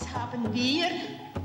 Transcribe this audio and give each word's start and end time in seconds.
Was 0.00 0.12
haben 0.12 0.52
wir, 0.52 0.86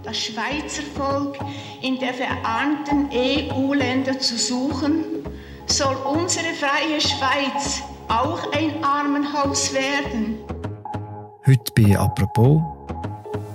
das 0.04 0.17
Schweizer 0.17 0.83
Volk, 0.96 1.38
in 1.81 1.97
der 2.00 2.13
verarmten 2.13 3.10
EU-Länder 3.12 4.20
zu 4.20 4.38
suchen? 4.38 5.23
Soll 5.65 5.96
unsere 5.96 6.54
freie 6.54 7.00
Schweiz 7.02 7.81
auch 8.10 8.52
ein 8.52 8.84
Armenhaus 8.84 9.74
werden? 9.74 10.38
Heute 11.45 11.71
bei 11.75 11.97
Apropos. 11.97 12.61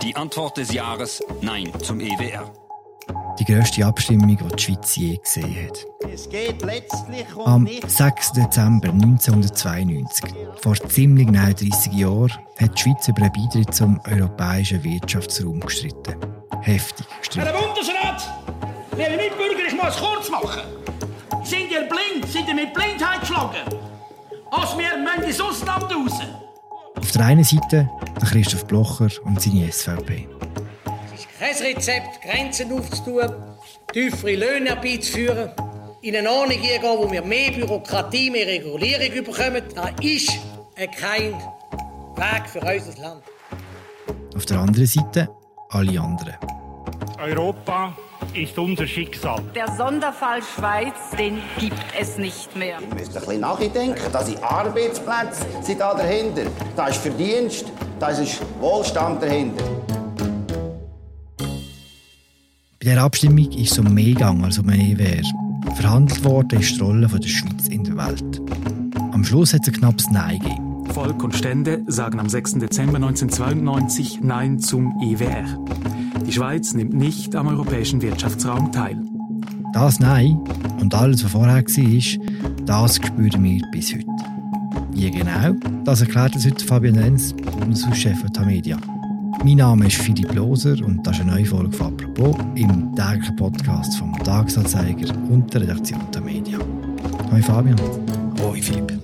Die 0.02 0.16
Antwort 0.16 0.56
des 0.56 0.72
Jahres 0.72 1.22
Nein 1.42 1.70
zum 1.80 2.00
EWR. 2.00 2.50
Die 3.39 3.45
grösste 3.45 3.86
Abstimmung, 3.86 4.36
die 4.36 4.57
die 4.57 4.62
Schweiz 4.62 4.96
je 4.96 5.16
gesehen 5.16 5.68
hat. 5.68 5.86
Es 6.12 6.29
geht 6.29 6.61
letztlich 6.62 7.36
um 7.36 7.46
Am 7.46 7.68
6. 7.86 8.32
Dezember 8.32 8.89
1992, 8.89 10.34
vor 10.61 10.75
ziemlich 10.89 11.27
genau 11.27 11.46
30 11.46 11.93
Jahren, 11.93 12.32
hat 12.59 12.77
die 12.77 12.82
Schweiz 12.82 13.07
über 13.07 13.22
einen 13.22 13.32
Beitritt 13.32 13.72
zum 13.72 14.00
europäischen 14.11 14.82
Wirtschaftsraum 14.82 15.61
gestritten. 15.61 16.17
Heftig 16.62 17.07
gestritten. 17.21 17.48
Herr 17.48 17.61
Bundesrat, 17.61 18.29
liebe 18.96 19.22
Mitbürger, 19.22 19.68
ich 19.68 19.75
muss 19.75 19.95
es 19.95 20.00
kurz 20.00 20.31
machen. 20.31 20.62
Sind 21.45 21.70
ihr 21.70 21.82
blind? 21.89 22.26
Sind 22.31 22.48
ihr 22.48 22.54
mit 22.54 22.75
Blindheit 22.75 23.20
geschlagen? 23.20 23.57
Als 24.50 24.76
wir 24.76 24.98
müssen 24.98 25.29
ins 25.29 25.40
Ausland 25.40 25.84
raus. 25.84 26.20
Auf 26.96 27.12
der 27.12 27.25
einen 27.25 27.45
Seite 27.45 27.89
der 28.20 28.29
Christoph 28.29 28.67
Blocher 28.67 29.09
und 29.25 29.40
seine 29.40 29.70
SVP. 29.70 30.26
Es 31.40 31.60
ist 31.60 31.60
kein 31.60 31.74
Rezept, 31.74 32.22
Grenzen 32.22 32.72
aufzutun, 32.72 33.33
tiefere 33.92 34.34
Löhne 34.34 34.70
herbeizuführen, 34.70 35.50
in 36.00 36.16
eine 36.16 36.30
Ordnung 36.30 36.61
gehen, 36.61 36.83
wo 36.83 37.11
wir 37.11 37.22
mehr 37.22 37.52
Bürokratie, 37.52 38.30
mehr 38.30 38.47
Regulierung 38.47 39.24
bekommen. 39.24 39.62
Das 39.74 39.91
ist 40.00 40.33
kein 41.00 41.34
Weg 41.34 42.48
für 42.48 42.61
unser 42.61 43.00
Land. 43.00 43.22
Auf 44.34 44.47
der 44.47 44.58
anderen 44.58 44.86
Seite 44.86 45.28
alle 45.70 46.00
anderen. 46.00 46.34
Europa 47.20 47.97
ist 48.34 48.58
unser 48.58 48.86
Schicksal. 48.86 49.41
Der 49.55 49.70
Sonderfall 49.77 50.41
Schweiz, 50.42 51.11
den 51.17 51.41
gibt 51.58 51.78
es 51.98 52.19
nicht 52.19 52.55
mehr. 52.56 52.78
Ihr 52.80 52.95
müsst 52.95 53.17
ein 53.17 53.23
bisschen 53.23 53.41
nachdenken. 53.41 54.12
Da 54.12 54.25
sind 54.25 54.42
Arbeitsplätze 54.42 55.47
sind 55.62 55.80
da 55.80 55.95
dahinter. 55.95 56.42
Da 56.75 56.89
ist 56.89 56.98
Verdienst, 56.98 57.67
da 58.00 58.08
ist 58.08 58.41
Wohlstand 58.61 59.23
dahinter. 59.23 59.64
Dieser 62.89 63.03
Abstimmung 63.03 63.50
ist 63.53 63.72
es 63.72 63.78
um 63.78 63.92
mehr 63.92 64.14
gegangen 64.14 64.42
als 64.42 64.58
um 64.58 64.67
eine 64.67 64.83
EWR. 64.83 65.22
Verhandelt 65.75 66.25
worden 66.25 66.58
ist 66.58 66.75
die 66.75 66.81
Rolle 66.81 67.06
der 67.06 67.28
Schweiz 67.28 67.69
in 67.69 67.84
der 67.84 67.98
Welt. 67.98 68.41
Am 69.12 69.22
Schluss 69.22 69.53
hat 69.53 69.61
es 69.61 69.69
ein 69.69 69.75
knappes 69.75 70.11
Nein 70.11 70.39
gegeben. 70.39 70.86
Volk 70.86 71.22
und 71.22 71.36
Stände 71.36 71.83
sagen 71.86 72.19
am 72.19 72.30
6. 72.30 72.55
Dezember 72.55 72.97
1992 72.97 74.20
Nein 74.22 74.58
zum 74.58 74.98
EWR. 75.03 75.45
Die 76.27 76.33
Schweiz 76.33 76.72
nimmt 76.72 76.95
nicht 76.95 77.36
am 77.36 77.48
europäischen 77.48 78.00
Wirtschaftsraum 78.00 78.72
teil. 78.72 78.97
Das 79.75 80.00
Nein 80.00 80.41
und 80.80 80.95
alles, 80.95 81.23
was 81.23 81.33
vorher 81.33 81.62
war, 81.62 82.64
das 82.64 82.97
spüren 82.97 83.45
wir 83.45 83.61
bis 83.70 83.92
heute. 83.92 84.06
Wie 84.92 85.11
genau, 85.11 85.52
das 85.84 86.00
erklärt 86.00 86.34
uns 86.36 86.47
heute 86.47 86.64
Fabian 86.64 86.95
Lenz, 86.95 87.34
Bundeshauschef 87.34 88.25
der 88.34 88.47
Media. 88.47 88.78
Mein 89.44 89.56
Name 89.56 89.86
ist 89.86 89.97
Philipp 89.97 90.34
Loser 90.34 90.84
und 90.84 91.06
das 91.06 91.17
ist 91.17 91.22
eine 91.22 91.33
neue 91.33 91.44
Folge 91.47 91.77
von 91.77 91.94
«Apropos» 91.94 92.36
im 92.56 92.94
täglichen 92.97 93.36
Podcast 93.36 93.97
vom 93.97 94.12
Tagesanzeiger 94.25 95.14
und 95.30 95.55
der 95.55 95.62
Redaktion 95.62 96.00
der 96.12 96.22
Media. 96.22 96.58
Hallo 97.30 97.42
Fabian. 97.42 97.77
Hoi 98.42 98.61
Philipp. 98.61 98.98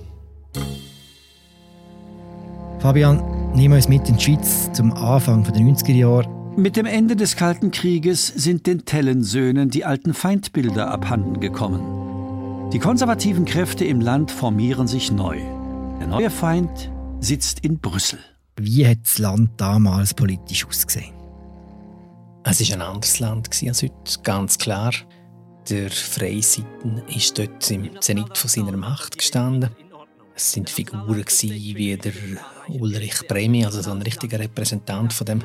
Fabian, 2.79 3.23
nehmen 3.55 3.73
wir 3.73 3.77
uns 3.77 3.87
mit 3.87 4.09
in 4.09 4.17
die 4.17 4.23
Schweiz 4.23 4.69
zum 4.73 4.91
Anfang 4.93 5.45
der 5.45 5.53
90er 5.53 5.93
Jahre. 5.93 6.27
Mit 6.57 6.75
dem 6.75 6.85
Ende 6.85 7.15
des 7.15 7.37
Kalten 7.37 7.71
Krieges 7.71 8.27
sind 8.27 8.67
den 8.67 8.83
Tellensöhnen 8.83 9.69
die 9.69 9.85
alten 9.85 10.13
Feindbilder 10.13 10.91
abhanden 10.91 11.39
gekommen. 11.39 12.69
Die 12.71 12.79
konservativen 12.79 13.45
Kräfte 13.45 13.85
im 13.85 14.01
Land 14.01 14.31
formieren 14.31 14.87
sich 14.87 15.13
neu. 15.13 15.39
Der 16.01 16.07
neue 16.07 16.29
Feind 16.29 16.91
sitzt 17.21 17.61
in 17.61 17.79
Brüssel. 17.79 18.19
Wie 18.57 18.87
hat 18.87 18.99
das 19.03 19.17
Land 19.17 19.51
damals 19.57 20.13
politisch 20.13 20.65
ausgesehen? 20.65 21.13
Es 22.45 22.69
war 22.69 22.75
ein 22.75 22.81
anderes 22.81 23.19
Land 23.19 23.49
als 23.49 23.83
heute, 23.83 24.21
ganz 24.23 24.57
klar. 24.57 24.93
Der 25.69 25.89
Freiseiten 25.89 27.01
ist 27.09 27.37
dort 27.37 27.69
im 27.69 27.99
Zenit 27.99 28.37
von 28.37 28.49
seiner 28.49 28.77
Macht 28.77 29.17
gestanden. 29.17 29.71
Es 30.35 30.53
sind 30.53 30.69
Figuren 30.69 31.25
wie 31.27 31.97
der 31.97 32.13
Ulrich 32.69 33.27
Bremi, 33.27 33.65
also 33.65 33.81
so 33.81 33.91
ein 33.91 34.01
richtiger 34.01 34.39
Repräsentant 34.39 35.11
von 35.11 35.25
dem 35.25 35.43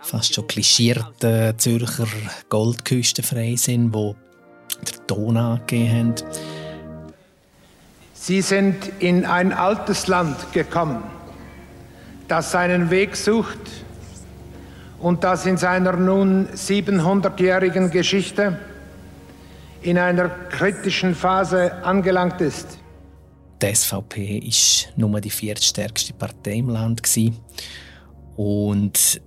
fast 0.00 0.34
schon 0.34 0.46
klischierten 0.46 1.58
Zürcher 1.58 2.06
Goldküstenfreisinn, 2.50 3.92
wo 3.92 4.14
der 4.80 5.06
Ton 5.08 5.36
angegeben 5.36 5.92
haben. 5.92 6.14
Sie 8.12 8.42
sind 8.42 8.76
in 9.00 9.24
ein 9.24 9.52
altes 9.52 10.06
Land 10.06 10.52
gekommen, 10.52 11.02
das 12.28 12.50
seinen 12.50 12.90
Weg 12.90 13.16
sucht 13.16 13.58
und 15.00 15.24
das 15.24 15.46
in 15.46 15.56
seiner 15.56 15.92
nun 15.92 16.48
700-jährigen 16.48 17.90
Geschichte 17.90 18.58
in 19.82 19.98
einer 19.98 20.28
kritischen 20.28 21.14
Phase 21.14 21.84
angelangt 21.84 22.40
ist. 22.40 22.78
Die 23.60 23.74
SVP 23.74 24.40
war 24.42 24.92
nur 24.96 25.20
die 25.20 25.30
viertstärkste 25.30 26.14
Partei 26.14 26.54
im 26.54 26.70
Land. 26.70 27.02
Und 28.36 29.20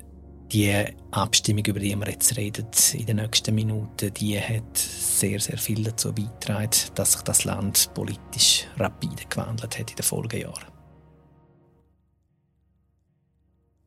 die 0.51 0.85
Abstimmung, 1.11 1.65
über 1.65 1.79
die 1.79 1.95
wir 1.95 2.09
jetzt 2.09 2.37
reden, 2.37 2.67
in 2.93 3.05
den 3.05 3.17
nächsten 3.17 3.53
Minuten, 3.53 4.13
die 4.13 4.39
hat 4.39 4.77
sehr, 4.77 5.39
sehr 5.39 5.57
viel 5.57 5.83
dazu 5.83 6.13
beigetragen, 6.13 6.69
dass 6.95 7.13
sich 7.13 7.21
das 7.21 7.43
Land 7.45 7.89
politisch 7.93 8.65
rapide 8.77 9.23
gewandelt 9.29 9.77
hat 9.77 9.91
in 9.91 9.95
den 9.95 10.03
Folgejahren. 10.03 10.76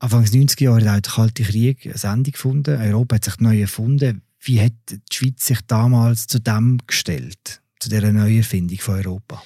Anfangs 0.00 0.32
90er 0.32 0.62
Jahre 0.64 0.90
hat 0.92 1.06
der 1.06 1.12
Kalte 1.12 1.42
Krieg 1.42 1.86
ein 1.86 2.10
Ende 2.12 2.30
gefunden. 2.30 2.80
Europa 2.80 3.16
hat 3.16 3.24
sich 3.24 3.38
neu 3.38 3.60
erfunden. 3.60 4.22
Wie 4.40 4.58
hat 4.60 4.72
die 4.88 4.98
Schweiz 5.12 5.44
sich 5.44 5.60
damals 5.66 6.26
zu 6.26 6.40
dem 6.40 6.78
gestellt, 6.86 7.60
zu 7.78 7.90
dieser 7.90 8.10
Neuerfindung 8.10 8.78
von 8.78 8.94
Europa? 8.94 9.42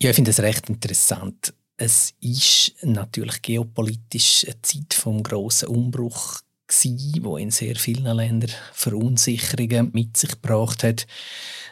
Ja, 0.00 0.10
ich 0.10 0.14
finde 0.14 0.30
es 0.30 0.38
recht 0.38 0.70
interessant. 0.70 1.52
Es 1.76 2.14
ist 2.20 2.76
natürlich 2.82 3.42
geopolitisch 3.42 4.46
eine 4.46 4.62
Zeit 4.62 4.94
vom 4.94 5.24
grossen 5.24 5.68
Umbruch 5.68 6.40
gewesen, 6.70 7.24
wo 7.24 7.36
in 7.36 7.50
sehr 7.50 7.76
vielen 7.76 8.16
Ländern 8.16 8.50
Verunsicherungen 8.72 9.90
mit 9.92 10.16
sich 10.16 10.30
gebracht 10.30 10.84
hat. 10.84 11.06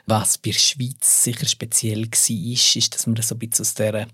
Was 0.06 0.38
bei 0.38 0.50
der 0.50 0.59
Schweiz 0.59 1.25
sicher 1.25 1.47
speziell 1.47 2.06
war, 2.06 2.53
ist, 2.53 2.76
ist, 2.76 2.94
dass 2.94 3.06
man 3.06 3.20
so 3.22 3.34
ein 3.34 3.38
bisschen 3.38 3.62
aus 3.62 3.75
dieser 3.75 4.06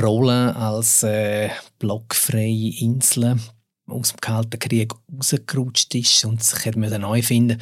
Rolle 0.00 0.56
als 0.56 1.02
äh, 1.02 1.50
blockfreie 1.78 2.80
Insel 2.80 3.38
aus 3.86 4.10
dem 4.10 4.20
Kalten 4.20 4.58
Krieg 4.58 4.92
rausgerutscht 5.12 5.94
ist 5.94 6.24
und 6.24 6.42
sich 6.42 6.74
neu 6.74 7.22
finden 7.22 7.60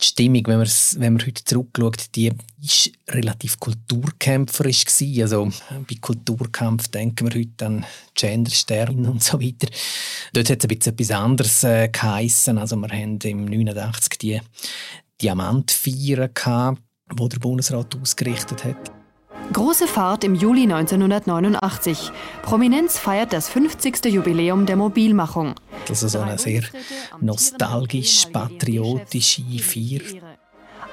die 0.00 0.04
Stimmung, 0.04 0.46
wenn 0.46 0.58
man, 0.58 0.68
wenn 0.96 1.12
man 1.14 1.26
heute 1.26 1.44
zurückschaut, 1.44 2.14
die 2.14 2.32
ist 2.62 2.92
relativ 3.08 3.58
kulturkämpferisch 3.58 4.84
gewesen. 4.84 5.22
Also 5.22 5.50
bei 5.70 5.96
Kulturkampf 6.00 6.88
denken 6.88 7.30
wir 7.30 7.40
heute 7.40 7.66
an 7.66 7.86
Genderstern 8.14 9.06
und 9.06 9.22
so 9.22 9.40
weiter. 9.40 9.68
Dort 10.32 10.50
hat 10.50 10.58
es 10.58 10.64
ein 10.64 10.76
bisschen 10.76 10.92
etwas 10.92 11.10
anderes 11.10 11.64
äh, 11.64 11.88
geheissen. 11.88 12.58
Also 12.58 12.76
wir 12.76 12.88
haben 12.88 13.18
im 13.20 13.44
89 13.44 14.18
die 14.18 14.40
Diamantfeier 15.20 16.30
wo 17.14 17.28
der 17.28 17.38
Bundesrat 17.38 17.96
ausgerichtet 17.96 18.64
hat. 18.64 18.95
Große 19.52 19.86
Fahrt 19.86 20.24
im 20.24 20.34
Juli 20.34 20.62
1989. 20.62 22.10
Prominenz 22.42 22.98
feiert 22.98 23.32
das 23.32 23.48
50. 23.48 24.04
Jubiläum 24.06 24.66
der 24.66 24.74
Mobilmachung. 24.76 25.54
Das 25.86 26.02
ist 26.02 26.10
so 26.12 26.18
eine 26.20 26.38
sehr 26.38 26.62
nostalgisch-patriotische 27.20 29.42
Feier. 29.60 30.00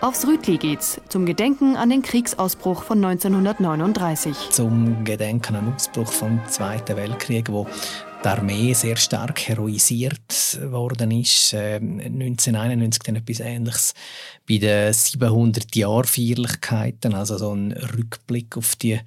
Aufs 0.01 0.27
Rütli 0.27 0.57
geht's, 0.57 0.99
zum 1.07 1.25
Gedenken 1.25 1.77
an 1.77 1.89
den 1.89 2.01
Kriegsausbruch 2.01 2.83
von 2.83 3.01
1939. 3.03 4.49
Zum 4.49 5.05
Gedenken 5.05 5.55
an 5.55 5.65
den 5.65 5.75
Ausbruch 5.75 6.11
vom 6.11 6.41
Zweiten 6.47 6.97
Weltkrieg, 6.97 7.49
wo 7.49 7.65
die 8.23 8.27
Armee 8.27 8.73
sehr 8.73 8.95
stark 8.95 9.47
heroisiert 9.47 10.59
worden 10.61 11.11
ist. 11.11 11.53
Äh, 11.53 11.75
1991 11.75 13.03
dann 13.03 13.15
etwas 13.17 13.39
Ähnliches 13.39 13.93
bei 14.47 14.57
den 14.57 14.93
700 14.93 15.75
Jahr 15.75 16.03
Feierlichkeiten, 16.05 17.13
also 17.13 17.37
so 17.37 17.53
ein 17.53 17.71
Rückblick 17.71 18.57
auf 18.57 18.75
die 18.75 18.99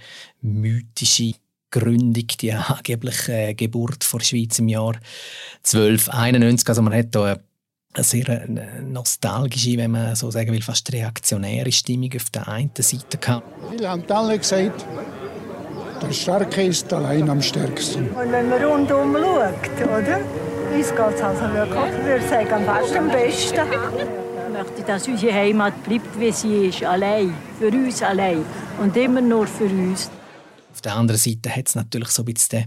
mythische 0.42 1.34
Gründung, 1.70 2.26
die 2.40 2.52
angebliche 2.52 3.32
äh, 3.32 3.54
Geburt 3.54 4.06
der 4.12 4.20
Schweiz 4.20 4.58
im 4.58 4.68
Jahr 4.68 4.94
1291. 5.64 6.68
Also 6.68 6.82
man 6.82 6.94
hat 6.94 7.14
da 7.14 7.38
eine 7.96 8.04
sehr 8.04 8.28
äh, 8.28 8.82
nostalgische, 8.82 9.76
wenn 9.76 9.90
man 9.90 10.14
so 10.14 10.30
sagen 10.30 10.52
will, 10.52 10.62
fast 10.62 10.92
reaktionäre 10.92 11.72
Stimmung 11.72 12.10
auf 12.16 12.30
der 12.30 12.48
einen 12.48 12.70
Seite 12.78 13.18
gehabt. 13.18 13.46
Viele 13.70 13.88
haben 13.88 14.04
alle 14.10 14.38
gesagt, 14.38 14.86
der 16.06 16.12
Starke 16.12 16.62
ist 16.62 16.92
allein 16.92 17.28
am 17.28 17.42
stärksten. 17.42 18.08
Und 18.10 18.32
wenn 18.32 18.48
man 18.48 18.62
rundum 18.62 19.14
schaut, 19.14 19.88
oder? 19.88 20.20
uns 20.76 20.90
geht 20.90 21.14
es 21.14 21.22
also 21.22 21.52
wirklich, 21.52 21.98
ich 21.98 22.04
würde 22.04 22.28
sagen, 22.28 22.64
fast 22.64 22.96
am 22.96 23.08
besten. 23.08 23.60
Ich 23.72 24.52
möchte, 24.52 24.82
dass 24.86 25.08
unsere 25.08 25.34
Heimat 25.34 25.82
bleibt, 25.84 26.20
wie 26.20 26.32
sie 26.32 26.66
ist, 26.66 26.84
allein, 26.84 27.34
für 27.58 27.68
uns 27.68 28.02
allein 28.02 28.44
und 28.80 28.96
immer 28.96 29.20
nur 29.20 29.46
für 29.46 29.64
uns. 29.64 30.10
Auf 30.72 30.82
der 30.82 30.94
anderen 30.94 31.18
Seite 31.18 31.54
hat 31.54 31.68
es 31.68 31.74
natürlich 31.74 32.08
so 32.08 32.22
ein 32.22 32.26
bisschen 32.26 32.66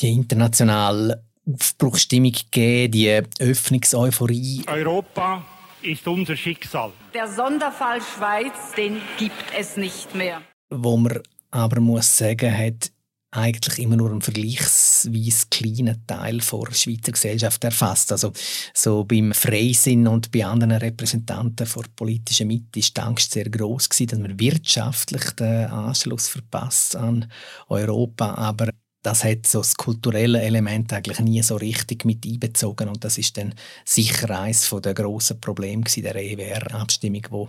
die, 0.00 0.12
internationale 0.12 1.22
Aufbruchsstimmung 1.46 2.32
gegeben, 2.32 2.92
die 2.92 3.22
Öffnungseuphorie. 3.38 4.64
Europa 4.66 5.44
ist 5.82 6.06
unser 6.06 6.36
Schicksal. 6.36 6.90
Der 7.12 7.28
Sonderfall 7.28 8.00
Schweiz, 8.00 8.72
den 8.76 9.00
gibt 9.18 9.44
es 9.58 9.76
nicht 9.76 10.14
mehr. 10.14 10.40
Wo 10.70 10.96
man 10.96 11.20
aber 11.54 11.80
muss 11.80 12.18
sagen, 12.18 12.56
hat 12.56 12.90
eigentlich 13.30 13.78
immer 13.78 13.96
nur 13.96 14.10
einen 14.10 14.22
vergleichsweise 14.22 15.46
kleinen 15.50 16.04
Teil 16.06 16.38
der 16.38 16.74
Schweizer 16.74 17.12
Gesellschaft 17.12 17.62
erfasst. 17.64 18.12
Also 18.12 18.32
so 18.72 19.04
beim 19.04 19.32
Freisinn 19.32 20.06
und 20.08 20.30
bei 20.32 20.44
anderen 20.44 20.72
Repräsentanten 20.72 21.66
der 21.66 21.82
politischen 21.96 22.48
Mitte 22.48 22.80
ist 22.80 22.96
die 22.96 23.00
Angst 23.00 23.32
sehr 23.32 23.48
groß 23.48 23.88
gewesen, 23.88 24.08
dass 24.08 24.18
man 24.18 24.38
wirtschaftlich 24.38 25.30
den 25.32 25.66
Anschluss 25.66 26.28
verpasst 26.28 26.96
an 26.96 27.30
Europa, 27.68 28.34
aber 28.34 28.70
das 29.02 29.22
hat 29.22 29.46
so 29.46 29.58
das 29.58 29.76
kulturelle 29.76 30.40
Element 30.40 30.92
eigentlich 30.92 31.20
nie 31.20 31.42
so 31.42 31.56
richtig 31.56 32.04
mit 32.04 32.24
einbezogen. 32.24 32.88
Und 32.88 33.04
das 33.04 33.18
ist 33.18 33.36
dann 33.36 33.54
sicher 33.84 34.30
eines 34.40 34.68
der 34.82 34.94
grossen 34.94 35.40
Probleme 35.40 35.84
der 35.84 36.16
EWR-Abstimmung, 36.16 37.26
wo 37.30 37.48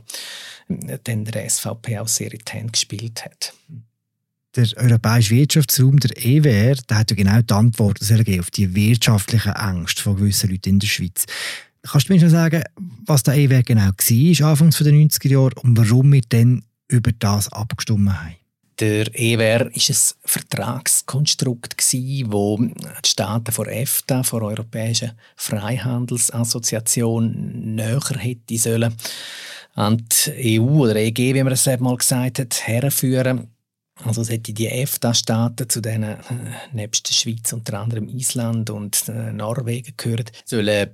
dann 0.68 1.26
der 1.26 1.50
SVP 1.50 2.00
auch 2.00 2.08
sehr 2.08 2.34
in 2.34 2.42
die 2.46 2.52
Hände 2.52 2.72
gespielt 2.72 3.24
hat 3.24 3.54
der 4.56 4.68
Europäische 4.78 5.36
Wirtschaftsraum, 5.36 6.00
der 6.00 6.12
EWR, 6.18 6.76
der 6.90 6.98
hat 6.98 7.12
ja 7.12 7.16
genau 7.16 7.40
die 7.42 7.54
Antwort 7.54 8.00
auf 8.02 8.52
die 8.52 8.76
wirtschaftlichen 8.76 9.54
Ängste 9.54 10.02
von 10.02 10.16
gewissen 10.16 10.50
Leuten 10.50 10.70
in 10.70 10.80
der 10.80 10.88
Schweiz. 10.88 11.26
Kannst 11.84 12.10
du 12.10 12.14
mir 12.14 12.20
schon 12.20 12.30
sagen, 12.30 12.64
was 13.06 13.22
der 13.24 13.36
EWR 13.36 13.64
genau 13.64 13.84
war, 13.84 14.50
Anfangs 14.50 14.78
der 14.78 14.94
90er 14.94 15.30
Jahre, 15.30 15.52
und 15.62 15.78
warum 15.78 16.14
wir 16.14 16.22
dann 16.30 16.64
über 16.88 17.12
das 17.12 17.52
abgestimmt 17.52 18.10
haben? 18.10 18.36
Der 18.80 19.08
EWR 19.14 19.66
war 19.66 19.68
ein 19.68 19.96
Vertragskonstrukt, 20.26 21.76
wo 22.26 22.58
die 22.58 22.74
Staaten 23.06 23.52
von 23.52 23.68
EFTA, 23.68 24.24
von 24.24 24.40
der 24.42 24.50
Europäischen 24.50 25.12
Freihandelsassoziation, 25.38 27.76
näher 27.76 28.02
hätte 28.18 28.58
sollen 28.58 28.96
an 29.76 30.04
die 30.10 30.60
EU 30.60 30.84
oder 30.84 30.96
EG, 30.96 31.34
wie 31.34 31.44
man 31.44 31.54
es 31.54 31.66
mal 31.80 31.98
gesagt 31.98 32.40
hat, 32.40 32.68
herführen. 32.68 33.48
Also 34.04 34.22
es 34.22 34.30
hätte 34.30 34.54
die 34.54 34.68
EFTA-Staaten, 34.68 35.70
zu 35.70 35.82
denen 35.82 36.04
äh, 36.04 36.18
nebst 36.74 37.08
der 37.08 37.14
Schweiz 37.14 37.54
unter 37.54 37.80
anderem 37.80 38.10
Island 38.10 38.70
und 38.70 39.08
äh, 39.08 39.32
Norwegen 39.32 39.94
gehören, 39.96 40.26
sollen 40.44 40.90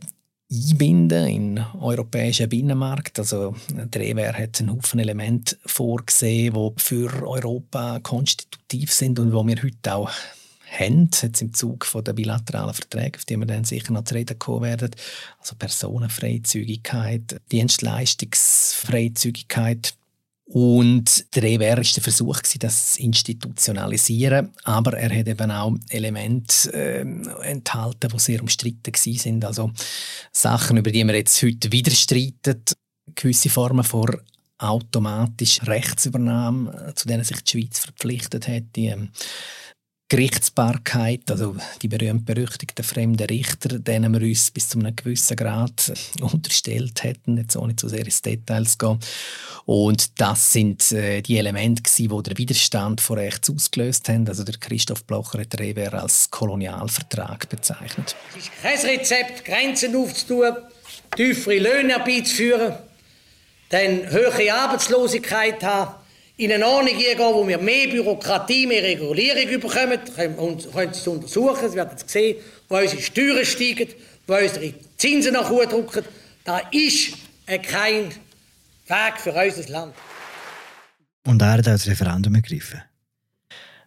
einbinden 0.52 1.28
in 1.28 1.56
den 1.56 1.66
europäischen 1.80 2.50
Binnenmarkt. 2.50 3.18
Also 3.20 3.56
der 3.70 4.02
EWR 4.02 4.38
hat 4.38 4.60
einen 4.60 4.76
Haufen 4.76 5.00
Elemente 5.00 5.58
vorgesehen, 5.66 6.54
die 6.54 6.72
für 6.78 7.26
Europa 7.26 8.00
konstitutiv 8.02 8.92
sind 8.92 9.18
und 9.20 9.34
wo 9.34 9.48
wir 9.48 9.64
heute 9.64 9.96
auch 9.96 10.12
haben, 10.72 11.10
jetzt 11.22 11.42
im 11.42 11.54
Zug 11.54 11.86
von 11.86 12.04
der 12.04 12.14
bilateralen 12.14 12.74
Verträge, 12.74 13.18
auf 13.18 13.26
die 13.26 13.38
wir 13.38 13.46
dann 13.46 13.66
sicher 13.66 13.94
noch 13.94 14.04
zu 14.04 14.16
reden 14.16 14.40
kommen 14.40 14.64
werden. 14.64 14.90
Also 15.40 15.56
Personenfreizügigkeit, 15.56 17.40
Dienstleistungsfreizügigkeit, 17.52 19.94
und 20.54 21.34
der 21.34 21.44
EWR 21.44 21.78
war 21.78 21.84
der 21.84 22.04
Versuch, 22.04 22.42
das 22.60 22.94
zu 22.94 23.02
institutionalisieren, 23.04 24.50
aber 24.66 24.98
er 24.98 25.18
hat 25.18 25.28
eben 25.28 25.50
auch 25.50 25.74
Elemente 25.90 26.74
äh, 26.74 27.06
enthalten, 27.44 28.12
die 28.12 28.20
sehr 28.20 28.42
umstritten 28.42 28.92
sind. 28.94 29.46
Also 29.46 29.72
Sachen, 30.34 30.76
über 30.76 30.92
die 30.92 31.06
wir 31.06 31.16
jetzt 31.16 31.42
heute 31.42 31.72
wieder 31.72 31.92
streiten, 31.92 32.64
gewisse 33.16 33.50
Formen 33.50 33.86
von 33.86 34.18
automatisch 34.58 35.62
Rechtsübernahme, 35.64 36.96
zu 36.96 37.08
denen 37.08 37.24
sich 37.24 37.42
die 37.44 37.52
Schweiz 37.52 37.80
verpflichtet 37.80 38.50
hat, 38.50 38.76
die, 38.76 38.88
ähm, 38.88 39.10
Gerichtsbarkeit, 40.12 41.32
also 41.32 41.56
die 41.82 41.88
berühmt-berüchtigten 41.88 42.84
fremden 42.84 43.28
Richter, 43.28 43.80
denen 43.80 44.12
wir 44.14 44.28
uns 44.28 44.52
bis 44.52 44.68
zu 44.68 44.78
einem 44.78 44.94
gewissen 44.94 45.38
Grad 45.38 45.94
unterstellt 46.20 47.02
hätten, 47.04 47.38
jetzt 47.38 47.56
ohne 47.56 47.78
zu 47.78 47.88
sehr 47.88 48.04
ins 48.04 48.22
Details 48.22 48.78
zu 48.78 48.78
gehen. 48.78 49.00
Und 49.64 50.20
das 50.20 50.52
sind 50.52 50.92
äh, 50.92 51.22
die 51.22 51.38
Elemente, 51.38 51.84
die 51.98 52.10
den 52.10 52.38
Widerstand 52.38 53.00
vor 53.00 53.16
rechts 53.16 53.50
ausgelöst 53.50 54.10
haben. 54.10 54.28
Also 54.28 54.44
der 54.44 54.58
Christoph 54.58 55.06
Blocher 55.06 55.40
hat 55.40 55.54
den 55.54 55.78
EWR 55.78 56.04
als 56.04 56.30
Kolonialvertrag 56.30 57.48
bezeichnet. 57.48 58.14
Es 58.38 58.44
ist 58.44 58.52
kein 58.62 58.98
Rezept, 58.98 59.46
Grenzen 59.46 59.96
aufzutun, 59.96 60.58
tiefere 61.16 61.60
Löhne 61.60 61.94
herbeizuführen, 61.94 62.74
dann 63.70 64.10
höhere 64.10 64.54
Arbeitslosigkeit 64.54 65.64
haben, 65.64 66.01
in 66.38 66.52
eine 66.52 66.66
Ordnung 66.66 66.98
gehen, 66.98 67.20
wo 67.20 67.48
wir 67.48 67.58
mehr 67.58 67.88
Bürokratie, 67.88 68.66
mehr 68.66 68.84
Regulierung 68.84 69.60
bekommen, 69.60 70.00
können, 70.16 70.36
und 70.36 70.72
können 70.72 70.92
es 70.92 71.08
untersuchen, 71.08 71.70
Sie 71.70 71.76
werden 71.76 71.96
es 71.96 72.12
sehen, 72.12 72.38
wo 72.68 72.78
unsere 72.78 73.02
Steuern 73.02 73.46
steigen, 73.46 73.90
wo 74.28 74.36
unsere 74.36 74.74
Zinsen 74.98 75.34
nach 75.34 75.50
oben 75.50 75.70
drücken. 75.70 76.06
Da 76.44 76.60
ist 76.72 77.14
kein 77.46 78.10
Weg 78.88 79.14
für 79.18 79.34
unser 79.34 79.70
Land. 79.72 79.96
Und 81.26 81.42
er 81.42 81.54
hat 81.54 81.68
das 81.68 81.88
Referendum 81.88 82.36
ergriffen? 82.36 82.82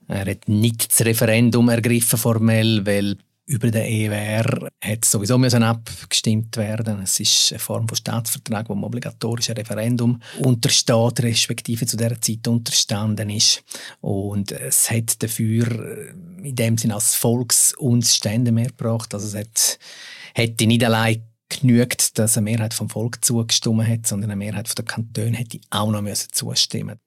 Er 0.07 0.27
hat 0.27 0.49
nicht 0.49 0.91
das 0.91 1.05
Referendum 1.05 1.69
ergriffen 1.69 2.19
formell, 2.19 2.85
weil 2.85 3.17
über 3.47 3.71
den 3.71 3.85
EWR 3.85 4.71
hat 4.83 5.05
sowieso 5.05 5.37
müssen 5.37 5.63
abgestimmt 5.63 6.57
werden. 6.57 7.03
Es 7.03 7.21
ist 7.21 7.53
eine 7.53 7.59
Form 7.59 7.87
von 7.87 7.97
Staatsvertrag, 7.97 8.69
wo 8.69 8.75
ein 8.75 8.85
obligatorischen 8.85 9.55
Referendum 9.55 10.21
untersteht, 10.39 11.23
respektive 11.23 11.87
zu 11.87 11.97
dieser 11.97 12.21
Zeit 12.21 12.49
unterstanden 12.49 13.29
ist. 13.29 13.63
Und 14.01 14.53
es 14.53 14.91
hat 14.91 15.23
dafür 15.23 15.67
äh, 15.71 16.49
in 16.49 16.57
dem 16.57 16.79
Sinne 16.79 16.95
als 16.95 17.15
Volks- 17.15 17.75
und 17.75 18.07
Stände 18.07 18.51
mehr 18.51 18.69
gebracht. 18.69 19.13
Also 19.13 19.27
es 19.27 19.35
hat, 19.35 19.79
hätte 20.35 20.67
nicht 20.67 20.85
allein 20.85 21.23
genügt, 21.49 22.19
dass 22.19 22.39
eine 22.39 22.45
Mehrheit 22.45 22.73
vom 22.73 22.89
Volk 22.89 23.23
zugestimmt 23.25 23.87
hat, 23.87 24.07
sondern 24.07 24.31
eine 24.31 24.39
Mehrheit 24.39 24.77
der 24.77 24.85
Kantone 24.85 25.37
hätte 25.37 25.61
auch 25.71 25.91
noch 25.91 26.03
zustimmen 26.33 26.99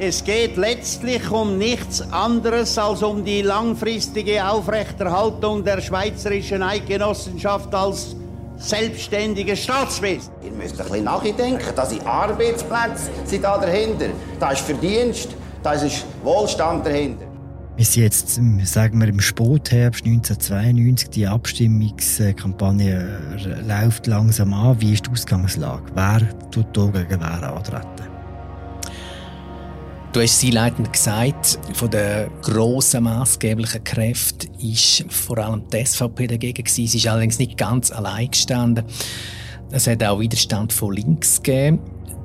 es 0.00 0.22
geht 0.22 0.56
letztlich 0.56 1.28
um 1.30 1.58
nichts 1.58 2.00
anderes 2.12 2.78
als 2.78 3.02
um 3.02 3.24
die 3.24 3.42
langfristige 3.42 4.48
Aufrechterhaltung 4.48 5.64
der 5.64 5.80
schweizerischen 5.80 6.62
Eidgenossenschaft 6.62 7.74
als 7.74 8.14
selbstständiges 8.58 9.64
Staatswesen. 9.64 10.32
Ihr 10.44 10.52
müsst 10.52 10.80
ein 10.80 10.86
bisschen 10.86 11.04
nachdenken, 11.04 11.72
da 11.74 11.84
sind 11.84 12.06
Arbeitsplätze 12.06 13.10
sind 13.24 13.42
da 13.42 13.58
dahinter, 13.58 14.06
da 14.38 14.52
ist 14.52 14.60
Verdienst, 14.62 15.30
da 15.62 15.72
ist 15.72 16.04
Wohlstand 16.22 16.86
dahinter. 16.86 17.26
Wir 17.76 17.84
sind 17.84 18.02
jetzt, 18.02 18.40
sagen 18.64 19.00
wir, 19.00 19.08
im 19.08 19.20
Spätherbst 19.20 20.04
1992. 20.04 21.10
Die 21.10 21.26
Abstimmungskampagne 21.28 23.20
läuft 23.68 24.08
langsam 24.08 24.52
an. 24.52 24.80
Wie 24.80 24.94
ist 24.94 25.06
die 25.06 25.12
Ausgangslage? 25.12 25.84
Wer 25.94 26.50
tut 26.50 26.66
hier 26.74 26.90
gegen 26.90 27.20
wer 27.20 27.54
antreten? 27.54 28.17
Du 30.10 30.22
hast 30.22 30.42
es 30.42 30.44
einleitend 30.44 30.90
gesagt, 30.90 31.58
von 31.74 31.90
den 31.90 32.30
grossen 32.40 33.04
maßgeblichen 33.04 33.84
Kräften 33.84 34.50
ist 34.58 35.04
vor 35.12 35.36
allem 35.36 35.64
die 35.70 35.84
SVP 35.84 36.26
dagegen 36.26 36.64
gewesen. 36.64 36.86
Sie 36.86 36.96
ist 36.96 37.06
allerdings 37.06 37.38
nicht 37.38 37.58
ganz 37.58 37.92
allein 37.92 38.30
gestanden. 38.30 38.86
Es 39.70 39.86
hat 39.86 40.02
auch 40.02 40.18
Widerstand 40.18 40.72
von 40.72 40.94
links 40.94 41.42
gegeben. 41.42 41.80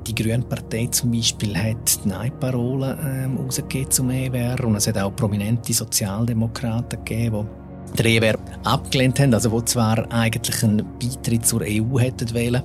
Die 0.06 0.14
Grüne 0.14 0.44
Partei 0.44 0.86
zum 0.86 1.12
Beispiel 1.12 1.54
hat 1.56 2.02
die 2.04 2.08
Nein-Parole 2.08 2.98
ähm, 3.04 3.50
zum 3.90 4.10
EWR 4.10 4.64
und 4.64 4.76
es 4.76 4.86
hat 4.86 4.96
auch 4.96 5.14
prominente 5.14 5.74
Sozialdemokraten 5.74 7.04
gegeben, 7.04 7.46
der 7.96 8.06
EWR 8.06 8.38
abgelehnt 8.64 9.20
haben, 9.20 9.34
also 9.34 9.52
wo 9.52 9.60
zwar 9.60 10.10
eigentlich 10.12 10.62
einen 10.62 10.84
Beitritt 10.98 11.46
zur 11.46 11.62
EU 11.62 11.98
hätten 11.98 12.34
wählen, 12.34 12.62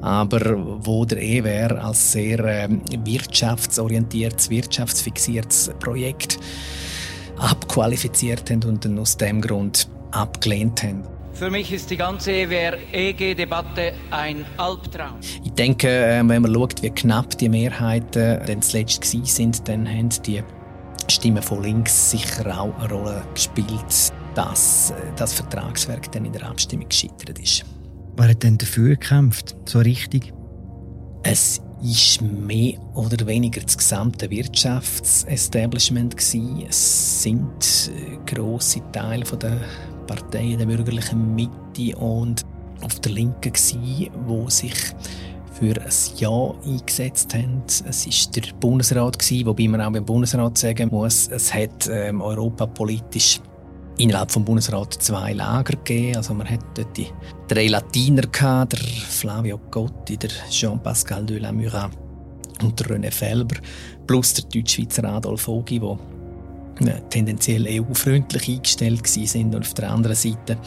aber 0.00 0.40
wo 0.84 1.04
der 1.04 1.22
EWR 1.22 1.84
als 1.84 2.12
sehr 2.12 2.40
äh, 2.40 2.68
wirtschaftsorientiertes, 3.04 4.50
wirtschaftsfixiertes 4.50 5.72
Projekt 5.78 6.38
abqualifiziert 7.38 8.50
haben 8.50 8.64
und 8.64 8.84
dann 8.84 8.98
aus 8.98 9.16
dem 9.16 9.40
Grund 9.40 9.88
abgelehnt 10.10 10.82
haben. 10.82 11.02
Für 11.32 11.50
mich 11.50 11.70
ist 11.70 11.90
die 11.90 11.98
ganze 11.98 12.32
EWR-EG-Debatte 12.32 13.92
ein 14.10 14.46
Albtraum. 14.56 15.16
Ich 15.44 15.52
denke, 15.52 15.88
äh, 15.88 16.26
wenn 16.26 16.42
man 16.42 16.54
schaut, 16.54 16.82
wie 16.82 16.90
knapp 16.90 17.36
die 17.36 17.50
Mehrheiten 17.50 18.40
dann 18.46 18.62
zuletzt 18.62 19.04
sind, 19.04 19.68
dann 19.68 19.86
haben 19.86 20.08
die 20.24 20.42
Stimmen 21.08 21.42
von 21.42 21.62
links 21.62 22.10
sicher 22.10 22.58
auch 22.58 22.74
eine 22.78 22.88
Rolle 22.88 23.22
gespielt 23.34 24.12
dass 24.36 24.90
äh, 24.90 24.94
das 25.16 25.32
Vertragswerk 25.32 26.12
dann 26.12 26.24
in 26.26 26.32
der 26.32 26.48
Abstimmung 26.48 26.88
gescheitert 26.88 27.38
ist. 27.38 27.64
Wer 28.16 28.28
hat 28.28 28.42
denn 28.42 28.58
dafür 28.58 28.90
gekämpft, 28.90 29.56
so 29.64 29.80
richtig? 29.80 30.32
Es 31.22 31.60
ist 31.82 32.22
mehr 32.22 32.78
oder 32.94 33.26
weniger 33.26 33.60
das 33.60 33.76
gesamte 33.76 34.30
Wirtschaftsestablishment 34.30 36.14
Es 36.16 37.22
sind 37.22 37.90
äh, 37.90 38.32
grosse 38.32 38.80
Teile 38.92 39.24
der 39.24 39.60
Parteien 40.06 40.58
der 40.58 40.66
bürgerlichen 40.66 41.34
Mitte 41.34 41.96
und 41.96 42.44
auf 42.82 43.00
der 43.00 43.12
Linken 43.12 43.52
gsi, 43.52 44.10
wo 44.26 44.48
sich 44.48 44.74
für 45.58 45.80
ein 45.80 45.90
Ja 46.16 46.54
eingesetzt 46.64 47.34
haben. 47.34 47.62
Es 47.66 48.06
war 48.06 48.32
der 48.34 48.52
Bundesrat 48.60 49.18
gewesen, 49.18 49.46
wobei 49.46 49.68
man 49.68 49.80
auch 49.80 49.90
beim 49.90 50.04
Bundesrat 50.04 50.58
sagen 50.58 50.90
muss, 50.90 51.28
es 51.28 51.52
hat 51.52 51.88
ähm, 51.90 52.20
europapolitisch 52.20 53.40
innerhalb 53.98 54.30
vom 54.30 54.44
Bundesrat 54.44 54.94
zwei 54.94 55.32
Lager 55.32 55.76
gegeben. 55.76 56.16
Also 56.16 56.34
man 56.34 56.48
hat 56.48 56.60
dort 56.74 56.96
die 56.96 57.08
drei 57.48 57.68
Latiner 57.68 58.22
gehabt, 58.22 58.72
der 58.72 58.80
Flavio 58.80 59.58
Gotti, 59.70 60.16
der 60.16 60.30
Jean-Pascal 60.50 61.24
de 61.24 61.38
la 61.38 61.52
Murat 61.52 61.90
und 62.62 62.78
der 62.80 62.86
René 62.86 63.10
Felber, 63.10 63.56
plus 64.06 64.34
der 64.34 64.44
Deutschschweizer 64.44 65.04
Adolf 65.04 65.48
Ogi, 65.48 65.78
der 65.78 65.98
tendenziell 67.10 67.66
EU-freundlich 67.68 68.48
eingestellt 68.48 69.06
sind 69.06 69.54
und 69.54 69.62
auf 69.62 69.74
der 69.74 69.90
anderen 69.90 70.16
Seite 70.16 70.58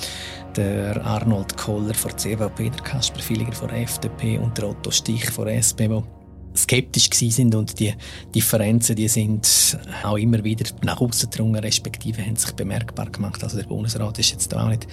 der 0.56 1.04
Arnold 1.06 1.56
Koller 1.58 1.94
von 1.94 2.12
der 2.12 2.18
CVP, 2.18 2.70
der 2.70 2.84
Kasper 2.84 3.20
Filiger 3.20 3.52
von 3.52 3.70
der 3.70 3.82
FDP 3.82 4.38
und 4.38 4.58
der 4.58 4.70
Otto 4.70 4.92
Stich 4.92 5.30
von 5.30 5.46
der 5.46 5.58
SP, 5.62 5.88
die 5.88 6.19
skeptisch 6.56 7.10
sind 7.12 7.56
und 7.56 7.80
die 7.80 7.94
Differenzen, 8.34 8.96
die 8.96 9.08
sind 9.08 9.78
auch 10.04 10.18
immer 10.18 10.44
wieder 10.44 10.66
nach 10.84 11.00
außen 11.00 11.30
gedrungen, 11.30 11.60
respektive 11.60 12.26
haben 12.26 12.36
sich 12.36 12.52
bemerkbar 12.52 13.10
gemacht. 13.10 13.44
Also 13.44 13.58
der 13.58 13.68
Bundesrat 13.68 14.20
ist 14.20 14.32
jetzt 14.32 14.56
auch 14.56 14.70
nicht 14.70 14.88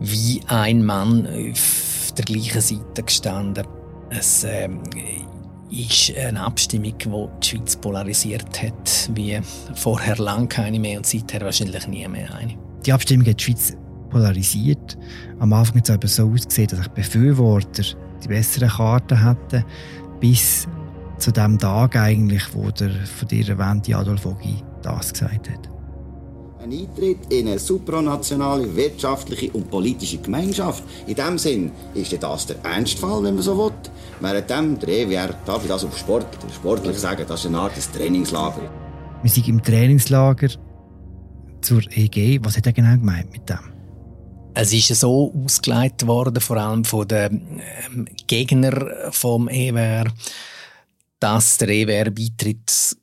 wie 0.00 0.40
ein 0.48 0.84
Mann 0.84 1.26
auf 1.26 2.12
der 2.16 2.24
gleichen 2.24 2.60
Seite 2.60 3.02
gestanden. 3.02 3.66
Es 4.10 4.44
ähm, 4.44 4.80
ist 5.70 6.16
eine 6.16 6.40
Abstimmung, 6.42 6.94
die 6.98 7.08
die 7.42 7.48
Schweiz 7.48 7.76
polarisiert 7.76 8.62
hat, 8.62 9.10
wie 9.14 9.40
vorher 9.74 10.16
lang 10.16 10.48
keine 10.48 10.78
mehr 10.78 10.98
und 10.98 11.06
seither 11.06 11.40
wahrscheinlich 11.40 11.86
nie 11.88 12.06
mehr 12.08 12.34
eine. 12.34 12.56
Die 12.84 12.92
Abstimmung 12.92 13.26
hat 13.26 13.40
die 13.40 13.44
Schweiz 13.44 13.76
polarisiert. 14.10 14.98
Am 15.38 15.52
Anfang 15.52 15.78
hat 15.78 15.88
es 15.88 15.94
aber 15.94 16.08
so 16.08 16.30
ausgesehen, 16.30 16.68
dass 16.68 16.80
sich 16.80 16.88
Befürworter 16.88 17.84
die 18.22 18.28
besseren 18.28 18.68
Karten 18.68 19.20
hatten, 19.20 19.64
bis 20.22 20.68
zu 21.18 21.32
dem 21.32 21.58
Tag 21.58 21.96
eigentlich, 21.96 22.44
wo 22.54 22.70
der 22.70 22.90
von 22.90 23.26
dir 23.26 23.48
erwähnte 23.48 23.96
Adolf 23.96 24.24
Ogi 24.24 24.62
das 24.82 25.12
gesagt 25.12 25.50
hat. 25.50 25.68
Ein 26.62 26.70
Eintritt 26.70 27.18
in 27.28 27.48
eine 27.48 27.58
supranationale 27.58 28.76
wirtschaftliche 28.76 29.50
und 29.50 29.68
politische 29.68 30.18
Gemeinschaft. 30.18 30.84
In 31.08 31.16
dem 31.16 31.38
Sinn 31.38 31.72
ist 31.94 32.16
das 32.22 32.46
der 32.46 32.64
Ernstfall, 32.64 33.24
wenn 33.24 33.34
man 33.34 33.42
so 33.42 33.58
will. 33.58 33.72
Während 34.20 34.48
dem 34.48 34.78
der 34.78 34.88
EWR, 34.88 35.34
darf 35.44 35.62
ich 35.62 35.68
das 35.68 35.84
auf 35.84 35.98
Sport, 35.98 36.26
sportlich 36.54 36.98
sagen, 36.98 37.24
das 37.26 37.40
ist 37.40 37.46
eine 37.46 37.58
Art 37.58 37.76
des 37.76 37.90
Trainingslager. 37.90 38.70
Wir 39.22 39.30
sind 39.30 39.48
im 39.48 39.60
Trainingslager 39.60 40.50
zur 41.62 41.82
EG. 41.90 42.38
Was 42.44 42.56
hat 42.56 42.66
er 42.66 42.72
genau 42.72 42.92
gemeint 42.92 43.32
mit 43.32 43.48
dem? 43.48 43.71
Es 44.54 44.72
ist 44.72 44.88
so 44.88 45.32
ausgelegt 45.34 46.06
worden, 46.06 46.40
vor 46.40 46.58
allem 46.58 46.84
von 46.84 47.08
den 47.08 47.62
ähm, 47.86 48.06
Gegnern 48.26 48.90
vom 49.10 49.48
EWR, 49.48 50.12
dass 51.20 51.56
der 51.56 51.68
EWR-Beitritt 51.68 52.96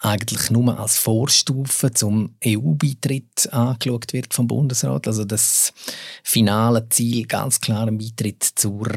eigentlich 0.00 0.50
nur 0.50 0.78
als 0.78 0.96
Vorstufe 0.98 1.90
zum 1.92 2.36
EU-Beitritt 2.44 3.52
angeschaut 3.52 4.12
wird 4.12 4.32
vom 4.32 4.46
Bundesrat. 4.46 5.06
Also 5.06 5.24
das 5.24 5.72
finale 6.22 6.88
Ziel 6.88 7.26
ganz 7.26 7.60
klar 7.60 7.86
ein 7.86 7.98
Beitritt 7.98 8.42
zur 8.42 8.88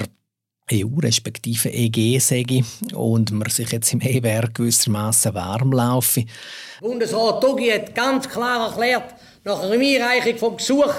EU 0.72 1.00
respektive 1.00 1.70
EG 1.70 2.20
sage 2.20 2.64
und 2.94 3.32
man 3.32 3.50
sich 3.50 3.72
jetzt 3.72 3.94
im 3.94 4.02
EWR 4.02 4.50
gewissermaßen 4.54 5.34
warm 5.34 5.72
laufe. 5.72 6.26
Bundesrat 6.82 7.42
Togi 7.42 7.70
hat 7.70 7.96
ganz 7.96 8.28
klar 8.28 8.68
erklärt, 8.68 9.16
nach 9.44 9.62
einer 9.62 9.74
Einreichung 9.74 10.38
vom 10.38 10.58
Gesuch, 10.58 10.94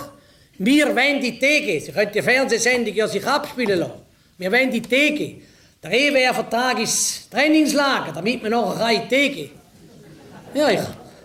wir 0.59 0.89
wollen 0.89 1.21
die 1.21 1.39
TG. 1.39 1.81
Sie 1.81 1.93
können 1.93 2.11
die 2.13 2.23
Fernsehsendung 2.23 2.95
ja 2.95 3.07
sich 3.07 3.27
abspielen 3.27 3.79
lassen. 3.79 4.01
Wir 4.37 4.51
wollen 4.51 4.71
die 4.71 4.83
TG. 4.83 5.37
Der 5.83 5.93
EWR-Vertrag 5.93 6.81
ist 6.81 7.31
Trainingslager, 7.31 8.13
damit 8.13 8.43
man 8.43 8.51
nachher 8.51 8.91
in 8.91 9.09
die 9.09 9.09
TG. 9.09 9.51
Ja, 10.55 10.71
ich, 10.71 10.81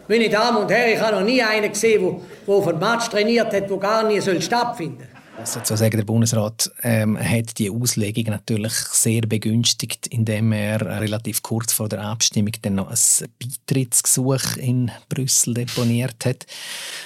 meine 0.08 0.30
Damen 0.30 0.58
und 0.58 0.72
Herren, 0.72 0.94
ich 0.94 1.00
habe 1.00 1.16
noch 1.16 1.24
nie 1.24 1.42
einen 1.42 1.72
gesehen, 1.72 2.22
der 2.46 2.54
auf 2.54 2.68
einen 2.68 2.80
Match 2.80 3.10
trainiert 3.10 3.54
hat, 3.54 3.70
der 3.70 3.78
gar 3.78 4.04
nie 4.04 4.22
stattfinden 4.22 5.00
soll 5.00 5.13
muss 5.40 5.54
dazu 5.54 5.76
sagen, 5.76 5.98
der 5.98 6.06
Bundesrat 6.06 6.72
ähm, 6.84 7.18
hat 7.18 7.58
die 7.58 7.70
Auslegung 7.70 8.26
natürlich 8.26 8.74
sehr 8.74 9.22
begünstigt, 9.22 10.08
indem 10.08 10.52
er 10.52 10.82
relativ 11.02 11.42
kurz 11.42 11.74
vor 11.74 11.90
der 11.90 12.02
Abstimmung 12.02 12.52
dann 12.62 12.76
noch 12.76 12.90
ein 12.90 13.30
Beitrittsgesuch 13.40 14.58
in 14.58 14.92
Brüssel 15.10 15.56
deponiert 15.56 16.26
hat. 16.26 16.46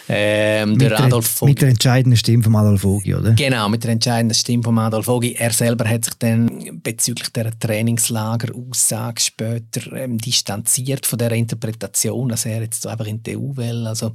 Ähm, 0.10 0.72
mit, 0.72 0.81
der 0.81 1.00
Adolf 1.00 1.41
mit 1.41 1.62
der 1.62 1.69
entscheidenden 1.69 2.17
Stimme 2.17 2.43
von 2.43 2.55
Adolf 2.55 2.84
Ogi, 2.84 3.15
oder? 3.15 3.31
Genau, 3.31 3.69
mit 3.69 3.84
der 3.84 3.91
entscheidenden 3.91 4.36
Stimme 4.36 4.63
von 4.63 4.77
Adolf 4.77 5.07
Ogi. 5.07 5.34
Er 5.34 5.51
selber 5.51 5.88
hat 5.88 6.05
sich 6.05 6.15
dann 6.15 6.81
bezüglich 6.84 7.29
der 7.29 7.57
Trainingslager-Aussage 7.57 9.22
später 9.22 9.93
ähm, 9.93 10.17
distanziert 10.17 11.05
von 11.05 11.19
der 11.19 11.31
Interpretation, 11.31 12.29
dass 12.29 12.46
er 12.46 12.62
jetzt 12.62 12.81
so 12.81 12.89
einfach 12.89 13.07
in 13.07 13.24
die 13.24 13.38
EU 13.38 13.55
will. 13.55 13.88
Also 13.88 14.12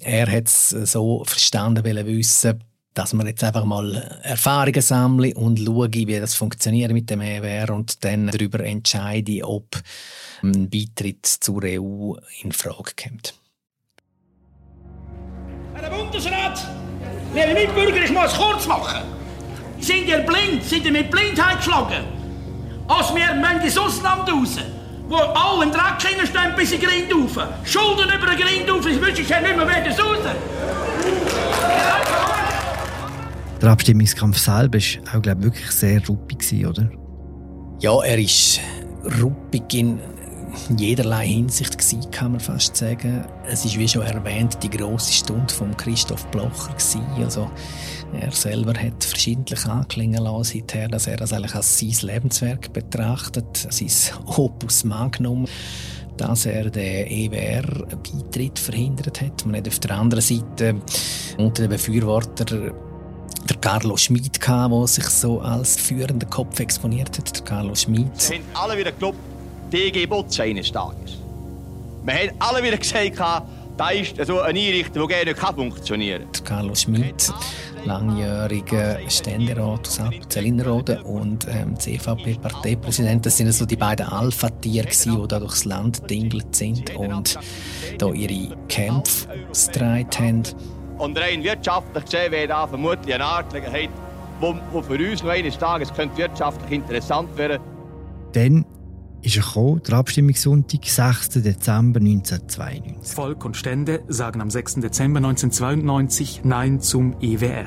er 0.00 0.30
hat 0.30 0.46
es 0.46 0.68
so 0.68 1.24
verstanden, 1.24 1.84
weil 1.84 1.96
er 1.96 2.06
wissen, 2.06 2.62
dass 2.98 3.12
man 3.12 3.28
jetzt 3.28 3.44
einfach 3.44 3.64
mal 3.64 4.18
Erfahrungen 4.24 4.82
sammle 4.82 5.32
und 5.34 5.60
schaue, 5.60 5.88
wie 5.92 6.18
das 6.18 6.34
funktioniert 6.34 6.90
mit 6.90 7.08
dem 7.08 7.20
EWR 7.20 7.72
und 7.72 8.04
dann 8.04 8.26
darüber 8.26 8.58
entscheide, 8.58 9.44
ob 9.44 9.76
ein 10.42 10.68
Beitritt 10.68 11.24
zur 11.24 11.62
EU 11.62 12.14
in 12.42 12.50
Frage 12.50 12.90
kommt. 13.00 13.34
Herr 15.74 15.90
Bundesrat, 15.90 16.60
liebe 17.32 17.54
Mitbürger, 17.54 18.02
ich 18.02 18.10
muss 18.10 18.34
kurz 18.34 18.66
machen. 18.66 19.04
Sind 19.78 20.08
ihr 20.08 20.18
blind? 20.18 20.64
Sind 20.64 20.84
ihr 20.84 20.90
mit 20.90 21.08
Blindheit 21.08 21.58
geschlagen? 21.58 22.04
Als 22.88 23.14
wir 23.14 23.32
müssen 23.34 23.60
ins 23.64 23.78
Ausland 23.78 24.28
raus, 24.28 24.56
wo 25.08 25.18
alle 25.18 25.62
einen 25.62 25.70
Dreck 25.70 26.02
hinstehen 26.04 26.52
bis 26.56 26.72
in 26.72 26.80
Grind 26.80 27.14
rauf. 27.14 27.46
Schulden 27.62 28.10
über 28.12 28.26
den 28.26 28.40
Grind 28.40 28.68
rauf, 28.68 28.84
ich 28.88 29.00
wünsche 29.00 29.22
ich 29.22 29.28
nicht 29.28 29.56
mehr 29.56 29.68
wieder 29.68 30.02
raus. 30.02 30.18
Der 33.60 33.70
Abstimmungskampf 33.70 34.38
selber 34.38 34.78
war 34.78 35.16
auch, 35.16 35.22
glaube 35.22 35.40
ich, 35.40 35.46
wirklich 35.46 35.70
sehr 35.70 36.06
ruppig, 36.06 36.66
oder? 36.66 36.88
Ja, 37.80 38.00
er 38.02 38.18
war 38.18 39.20
ruppig 39.20 39.74
in 39.74 39.98
jederlei 40.76 41.26
Hinsicht 41.26 41.76
gewesen, 41.76 42.10
kann 42.10 42.32
man 42.32 42.40
fast 42.40 42.76
sagen. 42.76 43.24
Es 43.46 43.64
ist, 43.64 43.76
wie 43.78 43.88
schon 43.88 44.02
erwähnt, 44.02 44.58
die 44.62 44.70
grosse 44.70 45.12
Stunde 45.12 45.52
von 45.52 45.76
Christoph 45.76 46.26
Blocher 46.28 46.72
gewesen. 46.72 47.02
Also, 47.18 47.50
er 48.12 48.30
selber 48.30 48.74
hat 48.74 49.02
verschiedentlich 49.02 49.66
anklingen 49.66 50.22
lassen 50.22 50.44
seither, 50.44 50.88
dass 50.88 51.08
er 51.08 51.16
das 51.16 51.32
eigentlich 51.32 51.54
als 51.54 51.78
sein 51.78 51.94
Lebenswerk 52.02 52.72
betrachtet, 52.72 53.66
sein 53.70 54.16
Opus 54.26 54.84
Magnum 54.84 55.46
dass 56.16 56.46
er 56.46 56.68
den 56.68 57.06
EWR-Beitritt 57.06 58.58
verhindert 58.58 59.20
hat. 59.20 59.46
Man 59.46 59.54
hat 59.54 59.68
auf 59.68 59.78
der 59.78 59.92
anderen 59.92 60.20
Seite 60.20 60.74
unter 61.38 61.62
den 61.62 61.70
Befürwortern 61.70 62.72
der 63.48 63.56
Carlo 63.56 63.96
Schmid, 63.96 64.38
der 64.46 64.86
sich 64.86 65.06
so 65.06 65.40
als 65.40 65.76
führender 65.76 66.26
Kopf 66.26 66.60
exponiert 66.60 67.16
hat. 67.18 67.36
Der 67.36 67.44
Carlo 67.44 67.74
Schmid. 67.74 68.10
Wir 68.28 68.38
haben 68.38 68.44
alle 68.54 68.78
wieder 68.78 68.92
geglaubt, 68.92 69.18
DG 69.72 70.06
Botze 70.06 70.42
eines 70.42 70.72
Tages. 70.72 71.18
Wir 72.04 72.14
haben 72.14 72.30
alle 72.38 72.62
wieder 72.62 72.76
gesagt, 72.76 73.18
da 73.78 73.90
ist 73.90 74.16
so 74.26 74.40
eine 74.40 74.58
Einrichtung, 74.58 75.06
die 75.06 75.14
gerne 75.14 75.30
nicht 75.30 75.38
funktionieren 75.40 76.24
kann. 76.32 76.44
Carlo 76.44 76.74
Schmid, 76.74 77.32
langjähriger 77.84 78.98
Ständerat 79.08 79.86
aus 79.86 80.00
Appenzell 80.00 80.52
und 81.04 81.46
ähm, 81.48 81.78
CVP-Parteipräsident. 81.78 83.24
Das 83.24 83.36
sind 83.36 83.52
so 83.52 83.66
die 83.66 83.76
beiden 83.76 84.06
Alpha-Tiere, 84.06 84.88
die 84.88 85.28
da 85.28 85.38
durchs 85.38 85.64
Land 85.64 86.10
dingelt 86.10 86.56
sind 86.56 86.94
und 86.96 87.38
da 87.98 88.12
ihre 88.12 88.56
Kämpfe 88.68 89.28
ausgetragen 89.50 90.08
haben. 90.18 90.77
Und 90.98 91.18
rein 91.18 91.42
wirtschaftlich 91.44 92.04
gesehen 92.04 92.32
wäre 92.32 92.48
da 92.48 92.66
vermutlich 92.66 93.14
eine 93.14 93.24
Angelegenheit, 93.24 93.90
wo, 94.40 94.54
wo 94.72 94.82
für 94.82 94.94
uns 94.94 95.22
noch 95.22 95.30
eines 95.30 95.56
Tages 95.56 95.92
könnte 95.94 96.16
wirtschaftlich 96.18 96.72
interessant 96.72 97.36
werden 97.36 97.60
Dann 98.32 98.64
ist 99.22 99.36
er 99.36 99.42
gekommen, 99.42 99.82
der 99.86 99.94
Abstimmungssonntag, 99.94 100.84
6. 100.84 101.30
Dezember 101.42 102.00
1992. 102.00 103.14
Volk 103.14 103.44
und 103.44 103.56
Stände 103.56 104.02
sagen 104.08 104.40
am 104.40 104.50
6. 104.50 104.76
Dezember 104.76 105.18
1992 105.18 106.42
Nein 106.44 106.80
zum 106.80 107.16
EWR. 107.20 107.66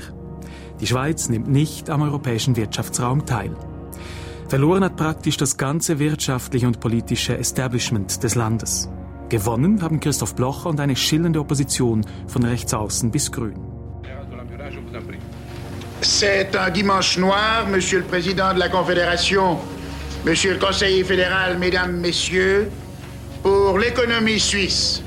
Die 0.79 0.87
Schweiz 0.87 1.29
nimmt 1.29 1.47
nicht 1.47 1.89
am 1.89 2.01
europäischen 2.01 2.55
Wirtschaftsraum 2.55 3.25
teil. 3.25 3.55
Verloren 4.47 4.83
hat 4.83 4.97
praktisch 4.97 5.37
das 5.37 5.57
ganze 5.57 5.99
wirtschaftliche 5.99 6.67
und 6.67 6.79
politische 6.79 7.37
Establishment 7.37 8.23
des 8.23 8.35
Landes. 8.35 8.89
Gewonnen 9.31 9.81
haben 9.81 10.01
Christoph 10.01 10.35
Blocher 10.35 10.67
und 10.67 10.81
eine 10.81 10.97
schillernde 10.97 11.39
Opposition 11.39 12.05
von 12.27 12.43
rechts 12.43 12.73
außen 12.73 13.09
bis 13.11 13.31
grün. 13.31 13.55
C'est 16.01 16.53
un 16.57 16.69
dimanche 16.69 17.17
noir, 17.17 17.65
Monsieur 17.71 17.99
le 17.99 18.05
Président 18.05 18.53
de 18.53 18.59
la 18.59 18.67
Confédération, 18.67 19.57
Monsieur 20.25 20.53
le 20.55 20.59
Conseiller 20.59 21.05
fédéral, 21.05 21.57
Mesdames, 21.57 22.01
Messieurs, 22.01 22.69
pour 23.41 23.79
l'économie 23.79 24.39
suisse, 24.39 25.01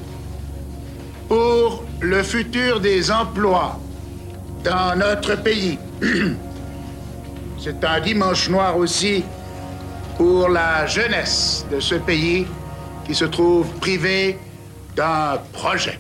pour 1.29 1.85
le 2.01 2.23
futur 2.23 2.81
des 2.81 3.11
emplois, 3.11 3.79
dans 4.65 4.99
notre 4.99 5.35
pays. 5.43 5.79
C'est 7.59 7.85
un 7.85 8.01
dimanche 8.01 8.49
noir 8.49 8.79
aussi 8.79 9.23
pour 10.17 10.49
la 10.49 10.87
jeunesse 10.87 11.67
de 11.71 11.79
ce 11.79 11.97
pays 11.97 12.47
qui 13.05 13.15
se 13.15 13.25
trouve 13.25 13.67
privée 13.81 14.37
d'un 14.97 15.39
projet. 15.53 15.99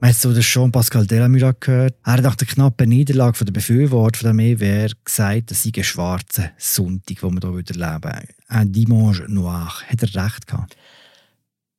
Man 0.00 0.10
hat 0.10 0.16
so 0.16 0.32
den 0.32 0.42
Jean-Pascal 0.42 1.06
Delamura 1.06 1.52
gehört. 1.58 1.96
Er 2.04 2.12
hat 2.12 2.22
nach 2.22 2.36
der 2.36 2.46
knappen 2.46 2.88
Niederlage 2.88 3.44
der 3.44 3.52
Befürworter 3.52 4.28
dem 4.28 4.38
EWR 4.38 4.90
gesagt, 5.04 5.50
es 5.50 5.64
sei 5.64 5.72
ein 5.76 5.82
schwarzer 5.82 6.50
Sonntag, 6.56 7.20
den 7.20 7.42
wir 7.42 7.62
hier 7.66 7.82
erleben. 7.82 8.28
Ein 8.46 8.72
Dimanche 8.72 9.24
noir. 9.28 9.72
Hat 9.88 10.02
er 10.02 10.24
recht 10.24 10.46
gehabt? 10.46 10.76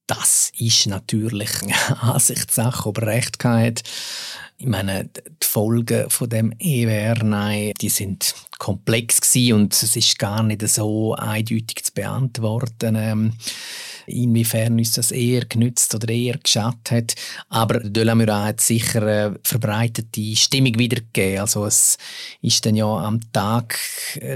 Das 0.10 0.52
ist 0.58 0.88
natürlich 0.88 1.50
eine 1.62 2.02
Ansichtssache, 2.02 2.90
ob 2.90 2.98
er 2.98 3.08
recht 3.08 3.38
gehabt 3.38 3.84
Ich 4.58 4.66
meine, 4.66 5.06
die 5.06 5.48
Folgen 5.48 6.10
von 6.10 6.30
dem 6.30 6.52
EWR, 6.58 7.24
nein, 7.24 7.74
die 7.80 7.90
sind 7.90 8.34
komplex 8.58 9.22
gewesen 9.22 9.54
und 9.54 9.74
es 9.74 9.96
ist 9.96 10.18
gar 10.18 10.42
nicht 10.42 10.68
so 10.68 11.14
eindeutig 11.14 11.84
zu 11.84 11.94
beantworten. 11.94 12.96
Ähm, 12.96 13.34
inwiefern 14.08 14.80
uns 14.80 14.94
das 14.94 15.12
eher 15.12 15.46
genützt 15.46 15.94
oder 15.94 16.10
eher 16.10 16.40
geschadet 16.40 16.90
hat. 16.90 17.16
Aber 17.50 17.80
Delamura 17.80 18.46
hat 18.46 18.62
sicher 18.62 19.04
eine 19.04 19.40
verbreitete 19.44 20.36
Stimmung 20.36 20.80
wiedergegeben. 20.80 21.42
Also 21.42 21.68
es 21.68 22.00
ist 22.42 22.66
dann 22.66 22.76
ja 22.76 22.88
am 22.88 23.20
Tag 23.32 23.78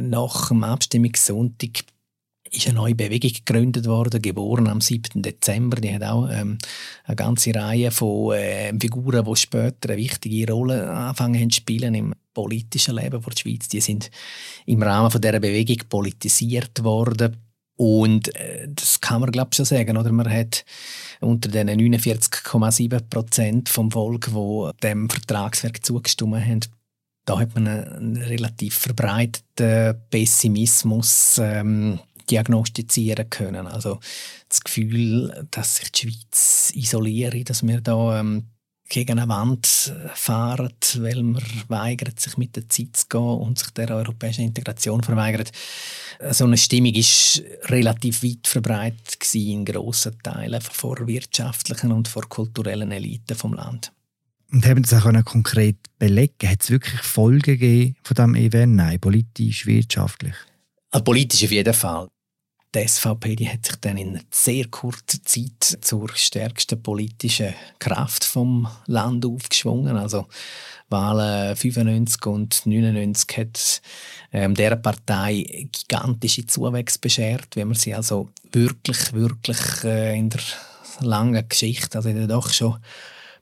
nach 0.02 0.50
dem 0.50 0.64
Abstimmungssonntag 0.64 1.84
ist 2.56 2.68
eine 2.68 2.76
neue 2.76 2.96
Bewegung 2.96 3.32
gegründet 3.34 3.86
worden, 3.88 4.22
geboren 4.22 4.68
am 4.68 4.82
7. 4.82 5.22
Dezember. 5.22 5.78
Die 5.82 5.94
hat 5.94 6.04
auch 6.04 6.30
ähm, 6.30 6.58
eine 7.04 7.16
ganze 7.16 7.54
Reihe 7.54 7.92
von 7.92 8.34
äh, 8.34 8.74
Figuren, 8.80 9.26
die 9.26 9.36
später 9.36 9.90
eine 9.90 9.98
wichtige 9.98 10.52
Rolle 10.52 10.90
anfangen 10.90 11.50
zu 11.50 11.58
spielen 11.58 11.96
im 11.96 12.14
politischen 12.34 12.96
Leben 12.96 13.22
der 13.22 13.38
Schweiz. 13.38 13.68
Die 13.68 13.82
sind 13.82 14.10
im 14.66 14.82
Rahmen 14.84 15.12
von 15.12 15.22
dieser 15.22 15.40
Bewegung 15.40 15.88
politisiert 15.90 16.84
worden. 16.84 17.38
Und 17.76 18.36
äh, 18.36 18.68
das 18.70 19.02
kann 19.02 19.22
man, 19.22 19.32
glaube 19.32 19.50
ich, 19.52 19.58
schon 19.58 19.66
sagen. 19.66 19.98
Oder? 19.98 20.12
Man 20.12 20.30
hat 20.30 20.64
unter 21.22 21.50
den 21.50 21.70
49,7 21.70 23.10
Prozent 23.10 23.70
vom 23.70 23.90
Volk, 23.90 24.34
wo 24.34 24.72
dem 24.84 25.10
Vertragswerk 25.10 25.84
zugestimmt 25.84 26.46
haben, 26.46 26.62
da 27.26 27.40
hat 27.40 27.56
man 27.56 27.68
einen, 27.68 28.18
relativ 28.18 28.76
verbreiteten 28.76 29.96
Pessimismus 30.10 31.40
ähm, 31.42 32.00
diagnostizieren 32.30 33.30
können. 33.30 33.68
Also 33.68 34.00
das 34.50 34.62
Gefühl, 34.62 35.48
dass 35.52 35.78
sich 35.78 35.92
die 35.92 36.10
Schweiz 36.10 36.72
isoliere, 36.76 37.44
dass 37.44 37.66
wir 37.66 37.82
da 37.82 38.20
ähm, 38.20 38.48
gegen 38.90 39.18
eine 39.18 39.28
Wand 39.28 39.94
fahren, 40.14 40.74
weil 40.98 41.24
man 41.24 41.42
weigert, 41.68 42.20
sich 42.20 42.38
mit 42.38 42.56
der 42.56 42.70
Zeit 42.70 42.96
zu 42.96 43.08
gehen 43.08 43.22
und 43.22 43.58
sich 43.58 43.72
der 43.72 43.90
europäischen 43.90 44.44
Integration 44.44 45.02
verweigert. 45.02 45.52
So 46.32 46.46
eine 46.46 46.58
Stimmung 46.58 46.94
ist 46.94 47.42
relativ 47.64 48.24
weit 48.24 48.48
verbreitet 48.48 49.34
in 49.34 49.66
grossen 49.66 50.18
Teilen 50.22 50.62
vor 50.62 51.08
wirtschaftlichen 51.08 51.92
und 51.92 52.08
vor 52.08 52.30
kulturellen 52.30 52.92
Eliten 52.92 53.36
vom 53.36 53.54
Land. 53.54 53.92
Und 54.52 54.68
haben 54.68 54.84
das 54.84 54.94
auch 54.94 55.26
konkret 55.26 55.78
belegen? 55.98 56.48
Hat 56.48 56.62
es 56.62 56.70
wirklich 56.70 57.02
Folgen 57.02 57.42
gegeben 57.42 57.96
von 58.04 58.16
diesem 58.16 58.36
Event? 58.36 58.76
Nein, 58.76 59.00
politisch, 59.00 59.66
wirtschaftlich? 59.66 60.36
Also 60.92 61.04
politisch 61.04 61.44
auf 61.44 61.52
jeden 61.52 61.74
Fall. 61.74 62.08
Die 62.76 62.88
SVP 62.88 63.36
die 63.36 63.50
hat 63.50 63.66
sich 63.66 63.76
dann 63.76 63.98
in 63.98 64.20
sehr 64.32 64.68
kurzer 64.68 65.22
Zeit 65.24 65.78
zur 65.82 66.10
stärksten 66.16 66.82
politischen 66.82 67.54
Kraft 67.78 68.24
vom 68.24 68.68
Land 68.88 69.26
aufgeschwungen. 69.26 69.96
Also 69.96 70.28
Wahlen 70.90 71.56
95 71.56 72.26
und 72.26 72.66
99 72.66 73.38
hat 73.38 73.82
ähm, 74.32 74.56
der 74.56 74.76
Partei 74.76 75.68
gigantische 75.72 76.48
Zuwächse 76.48 76.98
beschert, 77.00 77.56
wenn 77.56 77.68
man 77.68 77.78
sie 77.78 77.94
also 77.94 78.30
wirklich, 78.52 79.14
wirklich 79.14 79.84
äh, 79.84 80.18
in 80.18 80.30
der 80.30 80.42
langen 81.00 81.48
Geschichte, 81.48 81.98
also 81.98 82.10
in 82.10 82.16
der 82.16 82.28
doch 82.28 82.52
schon 82.52 82.80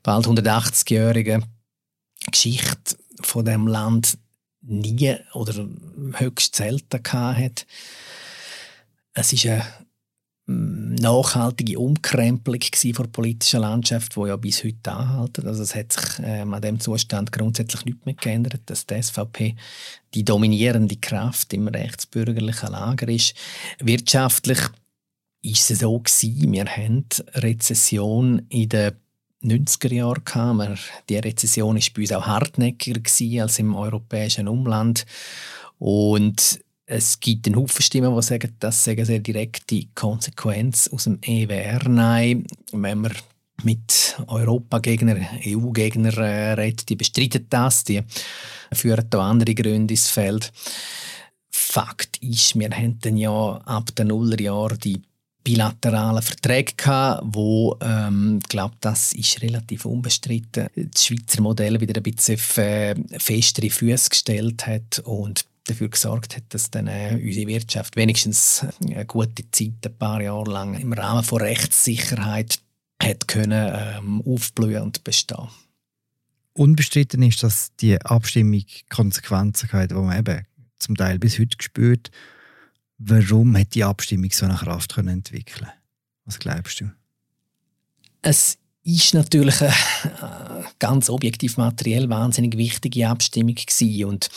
bald 0.03 0.25
180-jährigen 0.25 1.45
Geschichte 2.29 2.97
von 3.21 3.45
dem 3.45 3.67
Land 3.67 4.17
nie 4.61 5.15
oder 5.33 5.67
höchst 6.13 6.55
selten 6.55 7.01
gehabt 7.01 7.39
hat. 7.39 7.65
Es 9.13 9.33
ist 9.33 9.45
eine 9.45 9.63
mm, 10.45 10.95
nachhaltige 10.95 11.79
Umkrempelung 11.79 12.59
der 12.59 13.03
politischen 13.03 13.61
Landschaft, 13.61 14.15
die 14.15 14.27
ja 14.27 14.35
bis 14.37 14.63
heute 14.63 14.91
anhalten. 14.91 15.47
Also 15.47 15.63
es 15.63 15.75
hat 15.75 15.93
sich 15.93 16.03
ähm, 16.23 16.53
an 16.53 16.61
dem 16.61 16.79
Zustand 16.79 17.31
grundsätzlich 17.31 17.85
nichts 17.85 18.05
mehr 18.05 18.15
geändert, 18.15 18.61
dass 18.67 18.85
die 18.85 19.01
SVP 19.01 19.55
die 20.13 20.23
dominierende 20.23 20.95
Kraft 20.95 21.53
im 21.53 21.67
rechtsbürgerlichen 21.67 22.71
Lager 22.71 23.09
ist. 23.09 23.35
Wirtschaftlich 23.79 24.59
ist 25.41 25.71
es 25.71 25.79
so 25.79 25.99
gewesen, 25.99 26.51
wir 26.51 26.65
haben 26.65 27.05
Rezession 27.33 28.45
in 28.49 28.69
den 28.69 28.91
90er 29.43 29.93
Jahren 29.93 30.77
Die 31.09 31.17
Rezession 31.17 31.75
war 31.75 31.83
bei 31.95 32.01
uns 32.01 32.11
auch 32.11 32.25
hartnäckiger 32.27 33.41
als 33.41 33.59
im 33.59 33.75
europäischen 33.75 34.47
Umland. 34.47 35.05
Und 35.79 36.61
es 36.91 37.19
gibt 37.19 37.47
einen 37.47 37.55
Haufen 37.55 37.81
Stimmen, 37.81 38.13
die 38.13 38.21
sagen, 38.21 38.53
das 38.59 38.83
sei 38.83 38.91
eine 38.91 39.05
sehr 39.05 39.19
direkte 39.19 39.85
Konsequenz 39.95 40.89
aus 40.89 41.05
dem 41.05 41.19
EWR. 41.21 41.87
Nein, 41.87 42.45
wenn 42.73 42.99
man 42.99 43.13
mit 43.63 44.17
Europagegner, 44.27 45.15
EU-Gegner 45.45 46.17
äh, 46.17 46.53
redet, 46.53 46.89
die 46.89 46.95
bestreiten 46.95 47.47
das, 47.49 47.85
die 47.85 48.01
führen 48.73 49.05
da 49.09 49.29
andere 49.29 49.55
Gründe 49.55 49.93
ins 49.93 50.09
Feld. 50.09 50.51
Fakt 51.49 52.17
ist, 52.17 52.59
wir 52.59 52.69
dann 52.69 53.17
ja 53.17 53.31
ab 53.31 53.95
den 53.95 54.07
Nullerjahren 54.07 54.79
die 54.79 55.01
bilateralen 55.43 56.21
Verträge 56.21 56.73
gehabt, 56.75 57.23
wo 57.25 57.77
ähm, 57.81 58.39
glaube 58.49 58.75
das 58.81 59.13
ist 59.13 59.41
relativ 59.41 59.85
unbestritten 59.85 60.67
das 60.75 61.05
Schweizer 61.05 61.41
Modell 61.41 61.79
wieder 61.79 61.95
ein 61.99 62.03
bisschen 62.03 62.37
festere 62.37 63.69
Füße 63.69 64.09
gestellt 64.09 64.67
hat 64.67 64.99
und 64.99 65.45
dafür 65.65 65.89
gesorgt 65.89 66.35
hat, 66.35 66.43
dass 66.49 66.71
dann 66.71 66.87
äh, 66.87 67.19
unsere 67.21 67.47
Wirtschaft 67.47 67.95
wenigstens 67.95 68.65
eine 68.81 69.05
gute 69.05 69.49
Zeit, 69.51 69.85
ein 69.85 69.97
paar 69.97 70.21
Jahre 70.21 70.49
lang 70.49 70.73
im 70.73 70.93
Rahmen 70.93 71.23
von 71.23 71.41
Rechtssicherheit 71.41 72.59
hat 73.01 73.27
können 73.27 73.71
ähm, 73.73 74.21
aufblühen 74.25 74.83
und 74.83 75.03
bestehen. 75.03 75.47
Unbestritten 76.53 77.23
ist, 77.23 77.43
dass 77.43 77.75
die 77.77 77.99
Abstimmung 78.01 78.65
Konsequenzen 78.89 79.71
hat, 79.71 79.91
die 79.91 79.95
man 79.95 80.19
eben 80.19 80.45
zum 80.77 80.95
Teil 80.95 81.17
bis 81.17 81.39
heute 81.39 81.57
spürt. 81.59 82.11
Warum 82.97 83.57
hat 83.57 83.73
die 83.73 83.83
Abstimmung 83.83 84.29
so 84.31 84.45
eine 84.45 84.55
Kraft 84.55 84.93
können 84.93 85.09
entwickeln? 85.09 85.71
Was 86.25 86.39
glaubst 86.39 86.81
du? 86.81 86.91
Es 88.21 88.57
ist 88.83 89.13
natürlich 89.13 89.61
eine 89.61 89.73
ganz 90.79 91.09
objektiv 91.09 91.57
materiell 91.57 92.09
wahnsinnig 92.09 92.57
wichtige 92.57 93.07
Abstimmung 93.09 93.55
gewesen. 93.55 94.05
und 94.05 94.29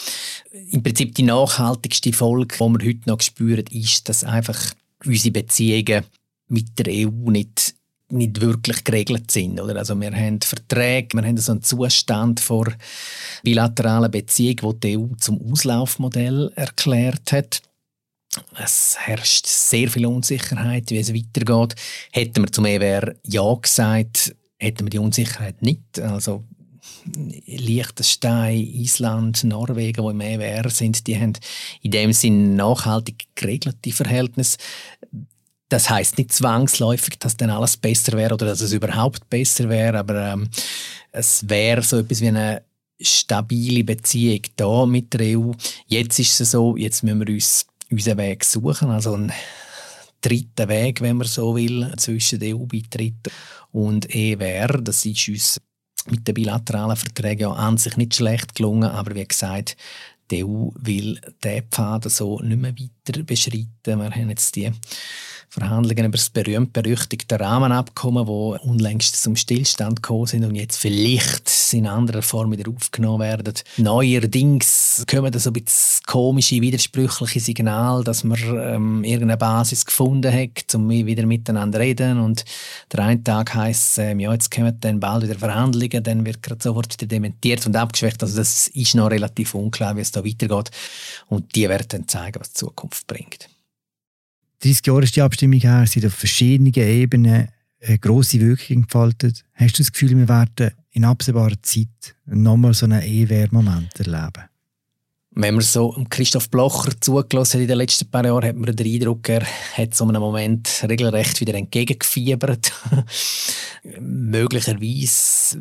im 0.70 0.83
Prinzip 0.83 1.14
die 1.14 1.22
nachhaltigste 1.22 2.12
Folge, 2.12 2.57
die 2.57 2.61
wir 2.61 2.87
heute 2.87 3.09
noch 3.09 3.20
spüren, 3.20 3.64
ist, 3.70 4.09
dass 4.09 4.24
einfach 4.24 4.74
unsere 5.04 5.33
Beziehungen 5.33 6.04
mit 6.48 6.78
der 6.78 6.92
EU 6.92 7.30
nicht 7.30 7.74
nicht 8.11 8.40
wirklich 8.40 8.85
geregelt 8.85 9.30
sind. 9.30 9.61
Oder? 9.61 9.76
Also 9.76 9.98
wir 9.98 10.12
haben 10.12 10.40
Verträge, 10.40 11.16
wir 11.16 11.26
haben 11.26 11.37
so 11.38 11.52
einen 11.52 11.62
Zustand 11.62 12.38
vor 12.38 12.68
bilateralen 13.42 14.11
Beziehungen, 14.11 14.62
wo 14.62 14.72
die 14.72 14.96
EU 14.98 15.09
zum 15.18 15.40
Auslaufmodell 15.50 16.52
erklärt 16.54 17.33
hat. 17.33 17.62
Es 18.57 18.97
herrscht 18.99 19.47
sehr 19.47 19.90
viel 19.90 20.07
Unsicherheit, 20.07 20.90
wie 20.90 20.99
es 20.99 21.14
weitergeht. 21.14 21.75
Hätten 22.12 22.42
wir 22.42 22.53
zum 22.53 22.66
EWR 22.66 23.14
Ja 23.27 23.55
gesagt, 23.55 24.35
hätten 24.59 24.87
wir 24.87 24.90
die 24.90 24.99
Unsicherheit 24.99 25.62
nicht. 25.62 26.01
Also 26.01 26.44
Liechtenstein, 27.47 28.57
Island, 28.57 29.44
Norwegen, 29.44 30.05
die 30.05 30.11
im 30.11 30.20
EWR 30.20 30.70
sind, 30.70 31.07
die 31.07 31.18
haben 31.18 31.35
in 31.83 31.90
dem 31.90 32.12
Sinn 32.12 32.57
nachhaltig 32.57 33.27
geregelte 33.35 33.92
Verhältnisse. 33.92 34.59
Das 35.68 35.90
heißt 35.90 36.18
nicht 36.18 36.33
zwangsläufig, 36.33 37.18
dass 37.18 37.37
dann 37.37 37.51
alles 37.51 37.77
besser 37.77 38.12
wäre 38.12 38.35
oder 38.35 38.47
dass 38.47 38.61
es 38.61 38.73
überhaupt 38.73 39.29
besser 39.29 39.68
wäre, 39.68 39.99
aber 39.99 40.33
ähm, 40.33 40.49
es 41.11 41.49
wäre 41.49 41.83
so 41.83 41.99
etwas 41.99 42.20
wie 42.20 42.29
eine 42.29 42.62
stabile 43.01 43.85
Beziehung 43.85 44.42
da 44.57 44.87
mit 44.87 45.12
der 45.14 45.38
EU. 45.38 45.53
Jetzt 45.87 46.18
ist 46.18 46.40
es 46.40 46.53
so, 46.53 46.77
jetzt 46.77 47.03
müssen 47.03 47.27
wir 47.27 47.35
uns 47.35 47.66
unseren 47.90 48.18
Weg 48.18 48.44
suchen, 48.44 48.90
also 48.90 49.14
einen 49.14 49.33
dritten 50.20 50.68
Weg, 50.68 51.01
wenn 51.01 51.18
man 51.18 51.27
so 51.27 51.55
will, 51.55 51.92
zwischen 51.97 52.42
EU-Beitritt 52.42 53.31
und 53.73 54.14
EWR. 54.14 54.81
Das 54.81 55.05
ist 55.05 55.29
uns 55.29 55.61
mit 56.11 56.27
den 56.27 56.35
bilateralen 56.35 56.97
Verträgen 56.97 57.42
ja 57.42 57.53
an 57.53 57.77
sich 57.79 57.97
nicht 57.97 58.14
schlecht 58.14 58.55
gelungen, 58.55 58.90
aber 58.90 59.14
wie 59.14 59.27
gesagt, 59.27 59.77
die 60.31 60.44
EU 60.44 60.70
will 60.77 61.20
diesen 61.42 61.62
Pfad 61.70 62.11
so 62.11 62.40
nicht 62.40 62.61
mehr 62.61 62.75
weiter 62.75 63.23
beschreiten. 63.23 63.68
Wir 63.85 64.11
haben 64.11 64.31
jetzt 64.31 64.57
die 64.57 64.70
Verhandlungen 65.55 66.07
über 66.07 66.17
das 66.17 66.31
berühmt-berüchtigte 66.31 67.38
Rahmenabkommen, 67.38 68.27
wo 68.27 68.57
unlängst 68.57 69.23
zum 69.23 69.37
Stillstand 69.37 70.03
gekommen 70.03 70.27
sind 70.27 70.45
und 70.45 70.57
jetzt 70.57 70.79
vielleicht 70.79 71.49
in 71.73 71.87
anderer 71.87 72.23
Form 72.23 72.51
wieder 72.51 72.69
aufgenommen 72.71 73.21
werden. 73.21 73.55
Neuerdings 73.77 75.05
kommen 75.09 75.31
da 75.31 75.38
so 75.38 75.51
ein 75.51 75.53
bisschen 75.53 76.03
komische, 76.07 76.61
widersprüchliche 76.61 77.38
Signale, 77.38 78.03
dass 78.03 78.25
man 78.25 78.38
ähm, 78.40 79.05
irgendeine 79.05 79.37
Basis 79.37 79.87
gefunden 79.87 80.33
hat, 80.33 80.75
um 80.75 80.90
wieder 80.90 81.25
miteinander 81.25 81.79
zu 81.79 81.85
reden. 81.85 82.19
Und 82.19 82.45
der 82.93 83.05
eine 83.05 83.23
Tag 83.23 83.55
heisst 83.55 83.99
ähm, 83.99 84.19
ja, 84.19 84.33
jetzt 84.33 84.51
kommen 84.51 84.77
dann 84.81 84.99
bald 84.99 85.23
wieder 85.23 85.38
Verhandlungen, 85.38 86.03
dann 86.03 86.27
wird 86.27 86.43
gerade 86.43 86.62
sofort 86.62 86.93
wieder 86.93 87.07
dementiert 87.07 87.64
und 87.64 87.77
abgeschwächt. 87.77 88.23
Also 88.25 88.37
das 88.37 88.67
ist 88.69 88.97
noch 88.97 89.11
relativ 89.11 89.55
unklar, 89.55 89.97
wie 89.97 90.01
es 90.01 90.11
da 90.11 90.25
weitergeht. 90.25 90.71
Und 91.29 91.55
die 91.55 91.69
werden 91.69 91.87
dann 91.88 92.09
zeigen, 92.09 92.40
was 92.40 92.53
die 92.53 92.59
Zukunft 92.59 93.07
bringt. 93.07 93.54
30 94.64 94.87
Jahre 94.87 95.03
ist 95.03 95.14
die 95.14 95.20
Abstimmung 95.20 95.61
her, 95.61 95.85
sind 95.87 96.07
auf 96.07 96.14
verschiedenen 96.14 96.72
Ebenen 96.72 97.48
eine 97.83 97.98
grosse 97.98 98.40
Wirkung 98.40 98.79
entfaltet. 98.79 99.44
Hast 99.53 99.79
du 99.79 99.83
das 99.83 99.92
Gefühl, 99.92 100.16
wir 100.16 100.29
werden 100.29 100.70
in 100.92 101.05
absehbarer 101.05 101.61
Zeit 101.61 102.16
nochmal 102.24 102.72
so 102.72 102.87
einen 102.87 103.03
E-Wehr-Moment 103.03 103.90
erleben? 103.98 104.44
Wenn 105.33 105.55
man 105.55 105.64
so 105.64 105.94
Christoph 106.09 106.48
Blocher 106.48 106.98
zugelassen 106.98 107.59
hat 107.59 107.62
in 107.62 107.68
den 107.68 107.77
letzten 107.77 108.11
paar 108.11 108.24
Jahren, 108.24 108.48
hat 108.48 108.57
man 108.57 108.74
den 108.74 108.87
Eindruck, 108.87 109.29
er 109.29 109.44
hat 109.77 109.94
so 109.94 110.09
einem 110.09 110.22
Moment 110.22 110.83
regelrecht 110.88 111.42
wieder 111.42 111.55
entgegengefiebert. 111.55 112.72
Möglicherweise 114.00 115.61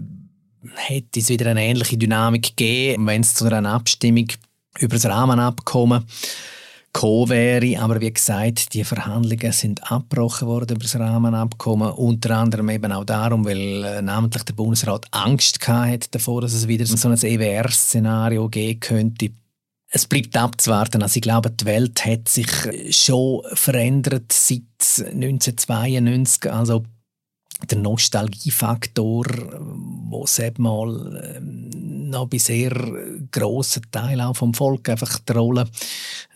hätte 0.76 1.20
es 1.20 1.28
wieder 1.28 1.48
eine 1.48 1.64
ähnliche 1.66 1.98
Dynamik 1.98 2.56
gegeben, 2.56 3.08
wenn 3.08 3.22
es 3.22 3.34
zu 3.34 3.46
einer 3.46 3.74
Abstimmung 3.74 4.28
über 4.80 4.96
das 4.96 5.06
Rahmenabkommen 5.06 6.06
gekommen 6.94 7.30
wäre. 7.30 7.82
Aber 7.82 8.00
wie 8.00 8.14
gesagt, 8.14 8.74
die 8.74 8.84
Verhandlungen 8.84 9.52
sind 9.52 9.92
abgebrochen 9.92 10.48
worden 10.48 10.76
über 10.76 10.84
das 10.84 10.98
Rahmenabkommen. 10.98 11.92
Unter 11.92 12.38
anderem 12.38 12.70
eben 12.70 12.92
auch 12.92 13.04
darum, 13.04 13.46
weil 13.46 13.84
äh, 13.84 14.02
namentlich 14.02 14.44
der 14.44 14.54
Bundesrat 14.54 15.08
Angst 15.12 15.68
hatte 15.68 16.10
davor, 16.12 16.42
dass 16.42 16.54
es 16.54 16.68
wieder 16.68 16.86
so 16.86 17.10
ein 17.10 17.18
EWR-Szenario 17.18 18.48
geben 18.50 18.80
könnte. 18.80 19.32
Es 19.90 20.08
bleibt 20.08 20.36
abzuwarten. 20.38 21.04
Also 21.04 21.18
ich 21.18 21.22
glaube, 21.22 21.52
die 21.52 21.66
Welt 21.66 22.06
hat 22.06 22.28
sich 22.30 22.48
schon 22.90 23.44
verändert 23.54 24.32
seit 24.32 24.62
1992. 25.14 26.52
Also 26.52 26.84
der 27.70 27.78
Nostalgiefaktor, 27.78 29.26
wo 30.10 30.24
es 30.24 30.40
eben 30.40 30.64
mal 30.64 31.38
ähm, 31.38 31.73
noch 32.14 32.28
bei 32.28 32.38
sehr 32.38 32.72
grossen 33.32 33.84
Teil 33.92 34.22
auch 34.22 34.36
vom 34.36 34.54
Volk 34.54 34.90
einfach 34.90 35.20
die 35.20 35.34
Rolle 35.34 35.66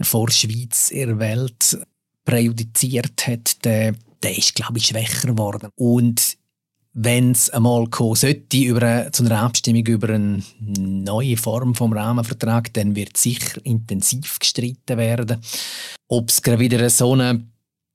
vor 0.02 0.30
Schweiz 0.30 0.92
in 0.92 1.08
der 1.08 1.20
Welt 1.20 1.78
präjudiziert 2.26 3.26
hat, 3.26 3.64
der, 3.64 3.96
der 4.22 4.38
ist, 4.38 4.56
glaube 4.56 4.78
ich, 4.78 4.88
schwächer 4.88 5.30
geworden. 5.30 5.70
Und 5.76 6.38
wenn 7.00 7.32
es 7.32 7.50
einmal 7.52 7.88
kommen 7.88 8.16
sollte 8.16 8.58
über 8.58 9.12
zu 9.12 9.24
einer 9.24 9.40
Abstimmung 9.42 9.86
über 9.86 10.10
eine 10.10 10.42
neue 10.60 11.38
Form 11.38 11.76
vom 11.76 11.94
Rahmenvertrag, 11.94 12.74
dann 12.74 12.96
wird 12.96 13.16
sicher 13.18 13.64
intensiv 13.64 14.40
gestritten 14.40 14.98
werden. 14.98 15.40
Ob 16.08 16.30
es 16.30 16.42
gerade 16.42 16.60
wieder 16.60 16.90
so 16.90 17.14
eine 17.14 17.46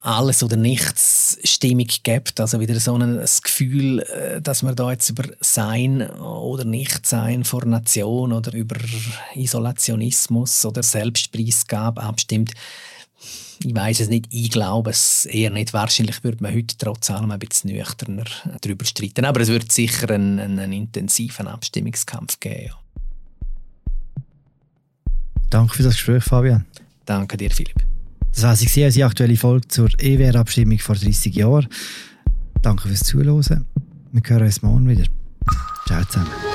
alles 0.02 0.42
oder 0.42 0.56
nichts 0.56 1.38
Stimmung 1.44 1.86
gibt, 2.02 2.40
also 2.40 2.58
wieder 2.58 2.78
so 2.80 2.96
ein 2.96 3.24
Gefühl, 3.42 4.00
äh, 4.00 4.42
dass 4.42 4.62
man 4.62 4.74
da 4.74 4.90
jetzt 4.90 5.08
über 5.08 5.24
Sein 5.40 6.02
oder 6.10 6.64
Nichtsein 6.64 7.44
vor 7.44 7.64
Nation 7.64 8.32
oder 8.32 8.52
über 8.52 8.76
Isolationismus 9.34 10.66
oder 10.66 10.82
Selbstpreisgabe 10.82 12.02
abstimmt. 12.02 12.52
Ich 13.64 13.74
weiß 13.74 14.00
es 14.00 14.08
nicht, 14.08 14.26
ich 14.30 14.50
glaube 14.50 14.90
es 14.90 15.24
eher 15.26 15.50
nicht. 15.50 15.72
Wahrscheinlich 15.72 16.24
würde 16.24 16.42
man 16.42 16.52
heute 16.52 16.76
trotz 16.76 17.08
allem 17.10 17.30
ein 17.30 17.38
bisschen 17.38 17.70
nüchterner 17.70 18.24
darüber 18.60 18.84
streiten. 18.84 19.24
Aber 19.24 19.40
es 19.40 19.48
wird 19.48 19.70
sicher 19.70 20.10
einen, 20.10 20.40
einen 20.40 20.72
intensiven 20.72 21.46
Abstimmungskampf 21.46 22.40
geben. 22.40 22.70
Ja. 22.70 22.78
Danke 25.48 25.76
für 25.76 25.82
das 25.84 25.94
Gespräch, 25.94 26.24
Fabian. 26.24 26.66
Danke 27.04 27.36
dir, 27.36 27.50
Philipp. 27.52 27.91
Das 28.32 28.42
war 28.44 28.56
sie 28.56 28.84
unsere 28.84 29.06
aktuelle 29.06 29.36
Folge 29.36 29.68
zur 29.68 29.88
EWR-Abstimmung 29.98 30.78
vor 30.78 30.94
30 30.94 31.34
Jahren. 31.34 31.68
Danke 32.62 32.88
fürs 32.88 33.00
Zuhören. 33.00 33.66
Wir 34.12 34.22
hören 34.24 34.42
uns 34.42 34.62
morgen 34.62 34.88
wieder. 34.88 35.04
Ciao 35.86 36.04
zusammen. 36.04 36.51